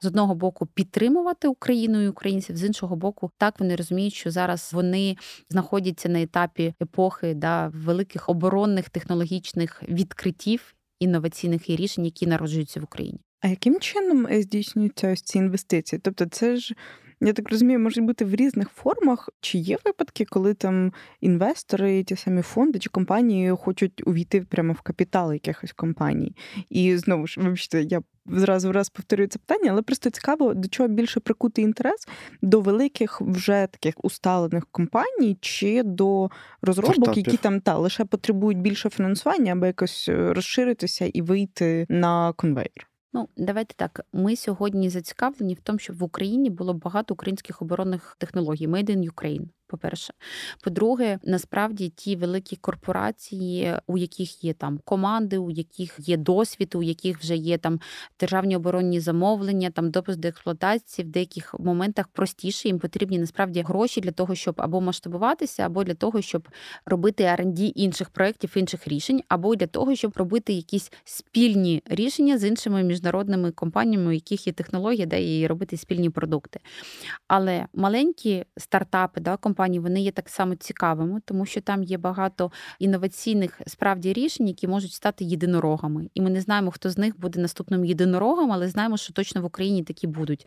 з 0.00 0.06
одного 0.06 0.34
боку 0.34 0.66
підтримувати 0.66 1.48
Україну 1.48 2.02
і 2.02 2.08
українців, 2.08 2.56
з 2.56 2.64
іншого 2.64 2.96
боку, 2.96 3.30
так 3.38 3.60
вони 3.60 3.76
розуміють, 3.76 3.99
що 4.08 4.30
зараз 4.30 4.70
вони 4.72 5.16
знаходяться 5.48 6.08
на 6.08 6.22
етапі 6.22 6.74
епохи 6.82 7.34
да, 7.34 7.68
великих 7.68 8.28
оборонних 8.28 8.88
технологічних 8.88 9.82
відкриттів 9.88 10.74
інноваційних 11.00 11.70
і 11.70 11.76
рішень, 11.76 12.04
які 12.04 12.26
народжуються 12.26 12.80
в 12.80 12.84
Україні. 12.84 13.20
А 13.40 13.48
яким 13.48 13.80
чином 13.80 14.42
здійснюються 14.42 15.12
ось 15.12 15.22
ці 15.22 15.38
інвестиції? 15.38 16.00
Тобто, 16.04 16.26
це 16.26 16.56
ж 16.56 16.74
я 17.20 17.32
так 17.32 17.50
розумію, 17.50 17.78
можуть 17.78 18.04
бути 18.04 18.24
в 18.24 18.34
різних 18.34 18.68
формах. 18.68 19.28
Чи 19.40 19.58
є 19.58 19.78
випадки, 19.84 20.24
коли 20.24 20.54
там 20.54 20.92
інвестори, 21.20 22.04
ті 22.04 22.16
самі 22.16 22.42
фонди 22.42 22.78
чи 22.78 22.90
компанії 22.90 23.50
хочуть 23.50 24.02
увійти 24.06 24.40
прямо 24.40 24.72
в 24.72 24.80
капітал 24.80 25.32
якихось 25.32 25.72
компаній? 25.72 26.36
І 26.70 26.96
знову 26.96 27.26
ж 27.26 27.40
вибачте, 27.40 27.82
я 27.82 28.02
зразу 28.26 28.72
раз 28.72 28.88
повторюю 28.88 29.28
це 29.28 29.38
питання, 29.38 29.70
але 29.70 29.82
просто 29.82 30.10
цікаво, 30.10 30.54
до 30.54 30.68
чого 30.68 30.88
більше 30.88 31.20
прикутий 31.20 31.64
інтерес 31.64 32.08
до 32.42 32.60
великих 32.60 33.20
вже 33.20 33.68
таких 33.70 34.04
усталених 34.04 34.66
компаній, 34.70 35.38
чи 35.40 35.82
до 35.82 36.30
розробок, 36.62 36.94
Стартапів. 36.94 37.26
які 37.26 37.36
там 37.36 37.60
та 37.60 37.78
лише 37.78 38.04
потребують 38.04 38.58
більше 38.58 38.90
фінансування, 38.90 39.52
аби 39.52 39.66
якось 39.66 40.08
е, 40.08 40.32
розширитися 40.32 41.04
і 41.04 41.22
вийти 41.22 41.86
на 41.88 42.32
конвейер. 42.32 42.89
Ну, 43.12 43.28
давайте 43.36 43.74
так. 43.74 44.06
Ми 44.12 44.36
сьогодні 44.36 44.90
зацікавлені 44.90 45.54
в 45.54 45.60
тому, 45.60 45.78
щоб 45.78 45.98
в 45.98 46.02
Україні 46.02 46.50
було 46.50 46.74
багато 46.74 47.14
українських 47.14 47.62
оборонних 47.62 48.16
технологій 48.18 48.68
Made 48.68 48.90
in 48.90 49.10
Ukraine 49.12 49.48
по-перше. 49.70 50.12
По-друге, 50.64 51.18
насправді 51.24 51.88
ті 51.88 52.16
великі 52.16 52.56
корпорації, 52.56 53.76
у 53.86 53.98
яких 53.98 54.44
є 54.44 54.52
там 54.52 54.78
команди, 54.84 55.38
у 55.38 55.50
яких 55.50 55.94
є 55.98 56.16
досвід, 56.16 56.74
у 56.74 56.82
яких 56.82 57.18
вже 57.18 57.36
є 57.36 57.58
там 57.58 57.80
державні 58.20 58.56
оборонні 58.56 59.00
замовлення, 59.00 59.70
там 59.70 59.90
допуск 59.90 60.18
до 60.18 60.28
експлуатації, 60.28 61.08
в 61.08 61.10
деяких 61.10 61.54
моментах 61.58 62.08
простіше 62.08 62.68
їм 62.68 62.78
потрібні 62.78 63.18
насправді 63.18 63.62
гроші 63.62 64.00
для 64.00 64.10
того, 64.10 64.34
щоб 64.34 64.54
або 64.58 64.80
масштабуватися, 64.80 65.66
або 65.66 65.84
для 65.84 65.94
того, 65.94 66.22
щоб 66.22 66.48
робити 66.86 67.24
R&D 67.24 67.72
інших 67.74 68.10
проєктів, 68.10 68.52
інших 68.56 68.88
рішень, 68.88 69.22
або 69.28 69.56
для 69.56 69.66
того, 69.66 69.96
щоб 69.96 70.12
робити 70.16 70.52
якісь 70.52 70.92
спільні 71.04 71.82
рішення 71.86 72.38
з 72.38 72.44
іншими 72.44 72.82
міжнародними 72.82 73.50
компаніями, 73.50 74.06
у 74.06 74.12
яких 74.12 74.46
є 74.46 74.52
технологія, 74.52 75.06
де 75.06 75.38
і 75.38 75.46
робити 75.46 75.76
спільні 75.76 76.10
продукти. 76.10 76.60
Але 77.28 77.66
маленькі 77.74 78.44
стартапи, 78.56 79.20
да, 79.20 79.36
компанії, 79.36 79.59
компаній 79.60 79.78
вони 79.78 80.00
є 80.00 80.10
так 80.10 80.28
само 80.28 80.54
цікавими, 80.54 81.20
тому 81.24 81.46
що 81.46 81.60
там 81.60 81.82
є 81.82 81.98
багато 81.98 82.52
інноваційних 82.78 83.60
справді 83.66 84.12
рішень, 84.12 84.48
які 84.48 84.68
можуть 84.68 84.92
стати 84.92 85.24
єдинорогами. 85.24 86.10
І 86.14 86.20
ми 86.20 86.30
не 86.30 86.40
знаємо, 86.40 86.70
хто 86.70 86.90
з 86.90 86.98
них 86.98 87.20
буде 87.20 87.40
наступним 87.40 87.84
єдинорогом, 87.84 88.52
але 88.52 88.68
знаємо, 88.68 88.96
що 88.96 89.12
точно 89.12 89.42
в 89.42 89.44
Україні 89.44 89.82
такі 89.82 90.06
будуть. 90.06 90.46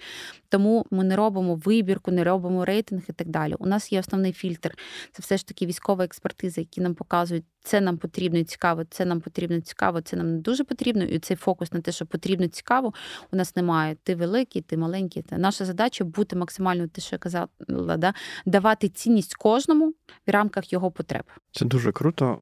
Тому 0.49 0.86
ми 0.91 1.04
не 1.04 1.15
робимо 1.15 1.56
вибірку, 1.56 2.12
не 2.12 2.23
робимо 2.23 2.65
рейтинг 2.65 3.02
і 3.10 3.13
так 3.13 3.28
далі. 3.28 3.56
У 3.60 3.65
нас 3.65 3.91
є 3.91 3.99
основний 3.99 4.32
фільтр. 4.32 4.78
Це 5.12 5.21
все 5.21 5.38
ж 5.38 5.47
таки 5.47 5.65
військова 5.65 6.06
експертиза, 6.06 6.62
які 6.62 6.82
нам 6.82 6.93
показують, 6.93 7.45
це 7.63 7.82
нам 7.82 7.97
потрібно 7.97 8.39
і 8.39 8.43
цікаво, 8.43 8.84
це 8.89 9.06
нам 9.06 9.21
потрібно 9.21 9.62
цікаво, 9.62 10.02
це 10.02 10.17
нам 10.17 10.32
не 10.32 10.38
дуже 10.38 10.63
потрібно. 10.63 11.04
І 11.04 11.19
цей 11.19 11.38
фокус 11.38 11.73
на 11.73 11.82
те, 11.82 11.91
що 11.91 12.06
потрібно 12.06 12.47
цікаво, 12.47 12.93
у 13.32 13.36
нас 13.36 13.56
немає. 13.56 13.95
Ти 14.04 14.15
великий, 14.15 14.62
ти 14.62 14.78
маленький. 14.78 15.26
Наша 15.32 15.65
задача 15.65 16.04
бути 16.04 16.36
максимально 16.36 16.88
те, 16.88 17.02
що 17.02 17.15
я 17.15 17.19
казала, 17.19 17.47
да, 17.97 18.13
давати 18.45 18.89
цінність 19.04 19.36
кожному 19.36 19.94
в 20.28 20.32
рамках 20.32 20.74
його 20.74 20.92
потреб. 20.92 21.24
Це 21.52 21.66
дуже 21.66 21.92
круто. 21.92 22.39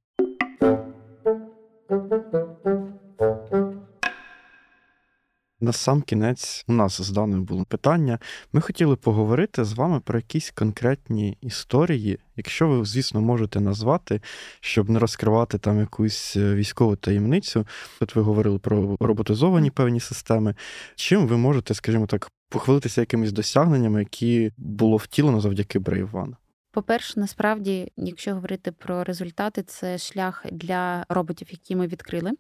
На 5.63 5.74
сам 5.74 6.02
кінець 6.02 6.65
у 6.67 6.74
нас 6.74 7.02
з 7.02 7.10
даним 7.10 7.43
було 7.43 7.65
питання. 7.65 8.19
Ми 8.54 8.62
хотіли 8.62 8.95
поговорити 8.95 9.63
з 9.63 9.74
вами 9.74 10.00
про 10.00 10.19
якісь 10.19 10.52
конкретні 10.52 11.38
історії, 11.41 12.19
якщо 12.36 12.67
ви, 12.67 12.86
звісно, 12.86 13.21
можете 13.21 13.60
назвати, 13.60 14.21
щоб 14.60 14.89
не 14.89 15.00
розкривати 15.00 15.58
там 15.58 15.80
якусь 15.80 16.36
е, 16.38 16.56
військову 16.56 16.95
таємницю. 16.95 17.67
Тут 18.00 18.15
ви 18.15 18.21
говорили 18.21 18.60
про 18.60 18.97
роботизовані 19.00 19.71
певні 19.71 20.00
системи. 20.00 20.56
Чим 20.95 21.28
ви 21.28 21.38
можете, 21.38 21.74
скажімо 21.74 22.08
так, 22.08 22.32
похвалитися 22.50 23.02
якимись 23.02 23.32
досягненнями, 23.32 24.00
які 24.00 24.52
було 24.58 24.97
втілено 24.97 25.41
завдяки 25.41 25.80
One? 25.80 26.34
По-перше, 26.73 27.19
насправді, 27.19 27.91
якщо 27.97 28.34
говорити 28.34 28.71
про 28.71 29.03
результати, 29.03 29.63
це 29.63 29.97
шлях 29.97 30.45
для 30.51 31.05
роботів, 31.10 31.47
які 31.51 31.75
ми 31.75 31.88
відкрили. 31.88 32.31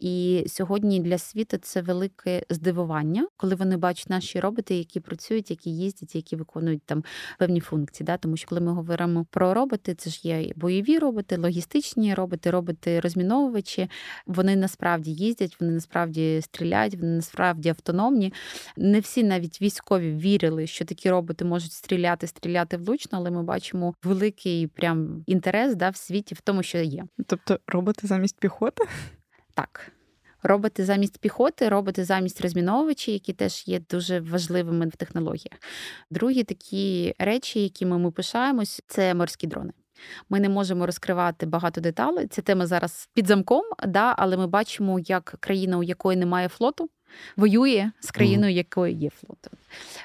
І 0.00 0.44
сьогодні 0.46 1.00
для 1.00 1.18
світу 1.18 1.56
це 1.62 1.82
велике 1.82 2.42
здивування, 2.50 3.26
коли 3.36 3.54
вони 3.54 3.76
бачать 3.76 4.10
наші 4.10 4.40
роботи, 4.40 4.74
які 4.74 5.00
працюють, 5.00 5.50
які 5.50 5.70
їздять, 5.70 6.14
які 6.14 6.36
виконують 6.36 6.82
там 6.82 7.04
певні 7.38 7.60
функції. 7.60 8.04
Да? 8.04 8.16
Тому 8.16 8.36
що 8.36 8.48
коли 8.48 8.60
ми 8.60 8.72
говоримо 8.72 9.26
про 9.30 9.54
роботи, 9.54 9.94
це 9.94 10.10
ж 10.10 10.20
є 10.22 10.52
бойові 10.56 10.98
роботи, 10.98 11.36
логістичні 11.36 12.14
роботи, 12.14 12.50
роботи 12.50 13.00
розміновувачі. 13.00 13.88
Вони 14.26 14.56
насправді 14.56 15.12
їздять, 15.12 15.56
вони 15.60 15.72
насправді 15.72 16.40
стріляють, 16.42 16.94
вони 16.94 17.16
насправді 17.16 17.68
автономні. 17.68 18.32
Не 18.76 19.00
всі 19.00 19.22
навіть 19.22 19.62
військові 19.62 20.14
вірили, 20.14 20.66
що 20.66 20.84
такі 20.84 21.10
роботи 21.10 21.44
можуть 21.44 21.72
стріляти, 21.72 22.26
стріляти 22.26 22.76
влучно, 22.76 23.18
але 23.18 23.30
ми 23.30 23.42
бачимо 23.42 23.61
великий 24.02 24.66
прям 24.66 25.24
інтерес 25.26 25.74
да, 25.74 25.90
в 25.90 25.96
світі 25.96 26.34
в 26.34 26.40
тому, 26.40 26.62
що 26.62 26.78
є. 26.78 27.04
Тобто 27.26 27.58
роботи 27.66 28.06
замість 28.06 28.40
піхоти? 28.40 28.84
Так. 29.54 29.92
Роботи 30.42 30.84
замість 30.84 31.18
піхоти, 31.18 31.68
роботи 31.68 32.04
замість 32.04 32.40
розміновувачів, 32.40 33.14
які 33.14 33.32
теж 33.32 33.64
є 33.66 33.80
дуже 33.90 34.20
важливими 34.20 34.86
в 34.86 34.96
технологіях. 34.96 35.58
Другі 36.10 36.44
такі 36.44 37.14
речі, 37.18 37.62
якими 37.62 37.98
ми 37.98 38.10
пишаємось, 38.10 38.82
це 38.86 39.14
морські 39.14 39.46
дрони. 39.46 39.72
Ми 40.28 40.40
не 40.40 40.48
можемо 40.48 40.86
розкривати 40.86 41.46
багато 41.46 41.80
деталей. 41.80 42.26
Це 42.26 42.42
тема 42.42 42.66
зараз 42.66 43.08
під 43.14 43.26
замком, 43.26 43.62
да, 43.88 44.14
але 44.18 44.36
ми 44.36 44.46
бачимо, 44.46 44.98
як 44.98 45.34
країна, 45.40 45.78
у 45.78 45.82
якої 45.82 46.18
немає 46.18 46.48
флоту, 46.48 46.90
воює 47.36 47.90
з 48.00 48.10
країною, 48.10 48.52
якою 48.52 48.94
є 48.94 49.10
флот. 49.10 49.48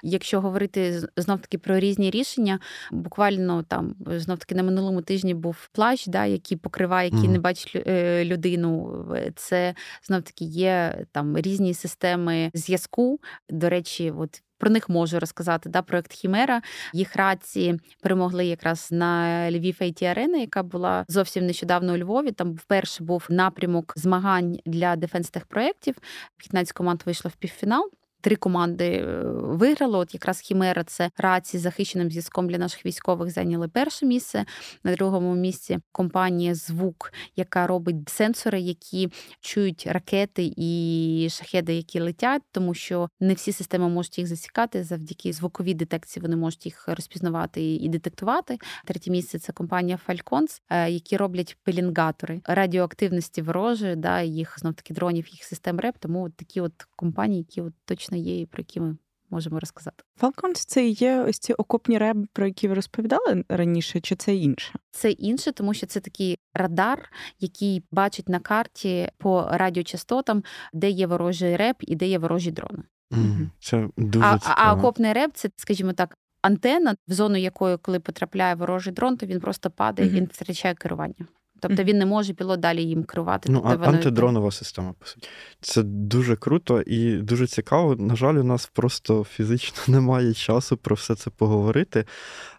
Якщо 0.04 0.42
говорити 0.42 1.02
знов 1.18 1.40
таки 1.40 1.58
про 1.58 1.80
різні 1.80 2.10
рішення, 2.10 2.60
буквально 2.92 3.64
там 3.64 3.96
знов 4.06 4.38
таки 4.38 4.56
на 4.56 4.64
минулому 4.64 5.02
тижні 5.02 5.34
був 5.34 5.70
плащ, 5.72 6.08
да, 6.08 6.26
який 6.26 6.58
покриває, 6.58 7.10
який 7.10 7.30
mm. 7.30 7.32
не 7.32 7.40
бачить 7.40 7.88
е, 7.88 8.26
людину. 8.26 9.06
Це 9.36 9.76
знов 10.04 10.22
таки 10.22 10.46
є 10.46 11.06
там 11.12 11.38
різні 11.38 11.74
системи 11.74 12.52
зв'язку. 12.54 13.20
До 13.50 13.70
речі, 13.70 14.14
от 14.18 14.42
про 14.58 14.70
них 14.70 14.90
можу 14.90 15.20
розказати. 15.20 15.70
Да, 15.70 15.82
Проект 15.82 16.14
Хімера. 16.14 16.62
Їх 16.94 17.16
рації 17.16 17.80
перемогли 18.02 18.46
якраз 18.46 18.90
на 18.92 19.52
Львів 19.52 19.78
IT 19.82 20.04
Arena, 20.04 20.38
яка 20.38 20.64
була 20.64 21.06
зовсім 21.08 21.46
нещодавно 21.46 21.94
у 21.94 21.98
Львові. 21.98 22.32
Там 22.32 22.54
вперше 22.54 23.04
був 23.04 23.26
напрямок 23.30 23.94
змагань 23.96 24.60
для 24.66 24.96
defense 24.96 25.30
tech 25.30 25.46
проєктів. 25.46 25.96
15 26.38 26.74
команд 26.74 27.02
вийшло 27.06 27.32
в 27.34 27.36
півфінал. 27.36 27.92
Три 28.28 28.36
команди 28.36 28.86
е, 28.86 29.24
виграли. 29.34 29.98
От 29.98 30.14
якраз 30.14 30.40
Хімера 30.40 30.84
це 30.84 31.10
рації 31.18 31.60
з 31.60 31.64
захищеним 31.64 32.10
зв'язком 32.10 32.50
для 32.50 32.58
наших 32.58 32.86
військових 32.86 33.32
зайняли 33.32 33.68
перше 33.68 34.06
місце. 34.06 34.46
На 34.84 34.96
другому 34.96 35.36
місці 35.36 35.80
компанія 35.92 36.56
Звук, 36.56 37.14
яка 37.36 37.68
робить 37.68 38.10
сенсори, 38.10 38.60
які 38.60 39.10
чують 39.42 39.88
ракети 39.88 40.54
і 40.58 41.28
шахеди, 41.32 41.76
які 41.76 42.00
летять, 42.00 42.42
тому 42.52 42.74
що 42.74 43.10
не 43.20 43.34
всі 43.34 43.52
системи 43.52 43.90
можуть 43.90 44.18
їх 44.18 44.28
засікати. 44.28 44.84
Завдяки 44.84 45.34
звуковій 45.34 45.74
детекції 45.74 46.22
вони 46.22 46.36
можуть 46.36 46.66
їх 46.66 46.88
розпізнавати 46.88 47.76
і 47.76 47.90
детектувати. 47.90 48.58
Третє 48.86 49.12
місце 49.12 49.40
це 49.40 49.54
компанія 49.54 50.00
Falcons, 50.08 50.62
е, 50.70 50.92
які 50.92 51.18
роблять 51.18 51.58
пелінгатори 51.64 52.42
радіоактивності 52.44 53.42
ворожої, 53.42 53.96
да 53.96 54.22
їх 54.22 54.60
знов 54.60 54.74
таки 54.74 54.94
дронів, 54.94 55.28
їх 55.28 55.44
систем 55.44 55.80
РЕП. 55.80 55.96
Тому 56.00 56.24
от 56.24 56.36
такі 56.36 56.62
от 56.62 56.74
компанії, 56.96 57.40
які 57.40 57.62
от 57.62 57.74
точно 57.86 58.17
є 58.18 58.40
і 58.40 58.46
про 58.46 58.62
які 58.62 58.80
ми 58.80 58.98
можемо 59.30 59.60
розказати. 59.60 60.04
Falcons– 60.22 60.54
це 60.68 60.88
є 60.88 61.22
ось 61.22 61.40
ці 61.40 61.54
окопні 61.54 61.98
реби, 61.98 62.28
про 62.34 62.46
які 62.48 62.68
ви 62.68 62.74
розповідали 62.74 63.44
раніше, 63.50 64.00
чи 64.00 64.16
це 64.16 64.36
інше? 64.36 64.74
Це 64.92 65.12
інше, 65.12 65.52
тому 65.52 65.74
що 65.74 65.86
це 65.86 66.00
такий 66.00 66.38
радар, 66.54 67.12
який 67.40 67.84
бачить 67.92 68.30
на 68.30 68.40
карті 68.40 69.10
по 69.18 69.48
радіочастотам, 69.52 70.44
де 70.74 70.90
є 70.90 71.08
ворожий 71.08 71.56
реп 71.56 71.76
і 71.80 71.96
де 71.96 72.08
є 72.08 72.20
ворожі 72.20 72.52
дрони. 72.52 72.84
Mm, 73.12 73.50
це 73.60 73.90
дуже 73.98 74.26
а, 74.26 74.40
цікаво. 74.40 74.56
а 74.58 74.74
окопний 74.74 75.14
реп 75.14 75.32
це, 75.34 75.50
скажімо 75.56 75.94
так, 75.94 76.18
антенна, 76.42 76.96
в 77.08 77.14
зону 77.14 77.38
якої, 77.38 77.78
коли 77.78 78.00
потрапляє 78.00 78.56
ворожий 78.56 78.94
дрон, 78.94 79.18
то 79.18 79.26
він 79.26 79.40
просто 79.40 79.72
падає, 79.72 80.10
mm-hmm. 80.10 80.14
він 80.14 80.26
втрачає 80.26 80.76
керування. 80.76 81.28
Тобто 81.60 81.84
він 81.84 81.98
не 81.98 82.06
може 82.06 82.34
пілот 82.34 82.60
далі 82.60 82.84
їм 82.84 83.04
керувати. 83.04 83.52
Ну, 83.52 83.66
тобто 83.70 83.90
антидронова 83.90 84.52
система, 84.52 84.94
по 85.00 85.06
суті. 85.06 85.28
Це 85.62 85.84
дуже 85.84 86.36
круто 86.36 86.82
і 86.82 87.18
дуже 87.18 87.48
цікаво. 87.48 87.96
На 87.96 88.16
жаль, 88.16 88.36
у 88.36 88.44
нас 88.44 88.70
просто 88.74 89.24
фізично 89.24 89.78
немає 89.88 90.34
часу 90.34 90.78
про 90.78 90.96
все 90.96 91.16
це 91.16 91.30
поговорити. 91.30 92.06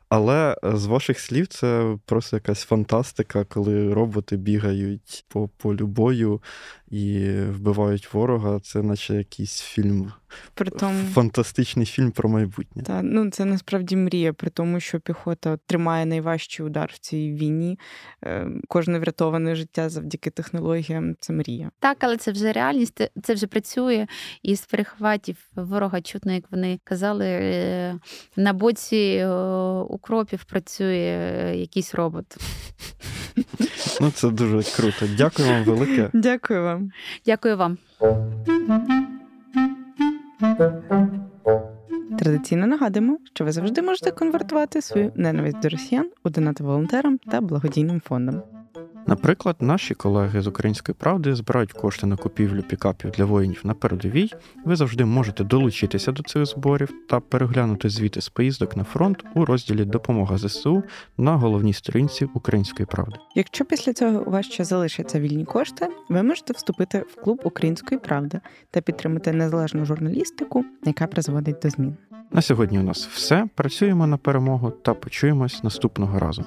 Але 0.09 0.57
з 0.63 0.87
ваших 0.87 1.21
слів 1.21 1.47
це 1.47 1.97
просто 2.05 2.37
якась 2.37 2.63
фантастика, 2.65 3.45
коли 3.45 3.95
роботи 3.95 4.37
бігають 4.37 5.25
по 5.29 5.49
полю 5.49 5.87
бою 5.87 6.41
і 6.91 7.31
вбивають 7.31 8.15
ворога. 8.15 8.61
Це 8.61 8.83
наче 8.83 9.15
якийсь 9.15 9.61
фільм, 9.61 10.13
Притом... 10.55 10.93
фантастичний 11.13 11.87
фільм 11.87 12.11
про 12.11 12.29
майбутнє. 12.29 12.83
Та 12.83 13.03
ну 13.03 13.31
це 13.31 13.45
насправді 13.45 13.97
мрія, 13.97 14.33
при 14.33 14.51
тому, 14.51 14.81
що 14.81 15.01
піхота 15.01 15.57
тримає 15.67 16.07
найважчий 16.07 16.67
удар 16.67 16.91
в 16.95 16.99
цій 16.99 17.33
війні. 17.33 17.79
Е, 18.25 18.49
кожне 18.69 18.99
врятоване 18.99 19.55
життя 19.55 19.89
завдяки 19.89 20.31
технологіям. 20.31 21.15
Це 21.21 21.33
мрія. 21.33 21.71
Так, 21.79 21.97
але 22.01 22.17
це 22.17 22.33
вже 22.33 22.53
реальність. 22.53 23.11
Це 23.23 23.35
вже 23.35 23.47
працює 23.47 24.07
із 24.43 24.61
перехватів 24.61 25.37
ворога. 25.57 26.01
Чутно, 26.01 26.33
як 26.33 26.45
вони 26.51 26.81
казали, 26.85 27.27
е, 27.27 27.99
на 28.37 28.53
боці 28.53 29.27
укропів 29.89 30.45
працює 30.45 31.53
якийсь 31.57 31.95
робот. 31.95 32.37
Ну, 34.01 34.11
це 34.11 34.29
дуже 34.31 34.63
круто. 34.77 35.07
Дякую 35.17 35.49
вам 35.49 35.65
велике. 35.65 36.11
Дякую 36.13 36.63
вам. 36.63 36.91
Дякую 37.27 37.57
вам. 37.57 37.79
Традиційно 42.19 42.67
нагадуємо, 42.67 43.19
що 43.35 43.45
ви 43.45 43.53
завжди 43.53 43.83
можете 43.83 44.11
конвертувати 44.11 44.83
свою 44.83 45.13
ненависть 45.15 45.61
до 45.61 45.69
росіян 45.69 46.11
у 46.25 46.31
донати 46.31 46.65
волонтерам 46.65 47.19
та 47.19 47.41
благодійним 47.41 48.01
фондам. 48.01 48.43
Наприклад, 49.09 49.57
наші 49.61 49.95
колеги 49.95 50.43
з 50.43 50.47
української 50.47 50.97
правди 50.99 51.35
збирають 51.35 51.73
кошти 51.73 52.07
на 52.07 52.17
купівлю 52.17 52.63
пікапів 52.63 53.11
для 53.11 53.25
воїнів 53.25 53.61
на 53.65 53.75
передовій. 53.75 54.33
Ви 54.65 54.77
завжди 54.77 55.05
можете 55.05 55.45
долучитися 55.45 56.13
до 56.13 56.23
цих 56.23 56.47
зборів 56.47 56.93
та 57.09 57.21
переглянути 57.21 57.89
звіти 57.89 58.21
з 58.21 58.29
поїздок 58.29 58.77
на 58.77 58.85
фронт 58.85 59.25
у 59.35 59.45
розділі 59.45 59.85
Допомога 59.85 60.39
ЗСУ 60.39 60.83
на 61.19 61.37
головній 61.37 61.73
сторінці 61.73 62.29
Української 62.35 62.87
правди. 62.87 63.17
Якщо 63.35 63.65
після 63.65 63.93
цього 63.93 64.25
у 64.27 64.31
вас 64.31 64.47
ще 64.47 64.65
залишаться 64.65 65.21
вільні 65.21 65.45
кошти, 65.45 65.89
ви 66.09 66.23
можете 66.23 66.53
вступити 66.53 66.99
в 66.99 67.23
клуб 67.23 67.41
Української 67.45 68.01
правди 68.01 68.41
та 68.71 68.81
підтримати 68.81 69.33
незалежну 69.33 69.85
журналістику, 69.85 70.65
яка 70.85 71.07
призводить 71.07 71.57
до 71.63 71.71
змін. 71.71 71.97
На 72.33 72.43
сьогодні 72.43 72.79
у 72.79 72.83
нас 72.83 73.07
все. 73.07 73.49
Працюємо 73.55 74.07
на 74.07 74.17
перемогу 74.17 74.71
та 74.71 74.95
почуємось 74.95 75.63
наступного 75.63 76.19
разу. 76.19 76.45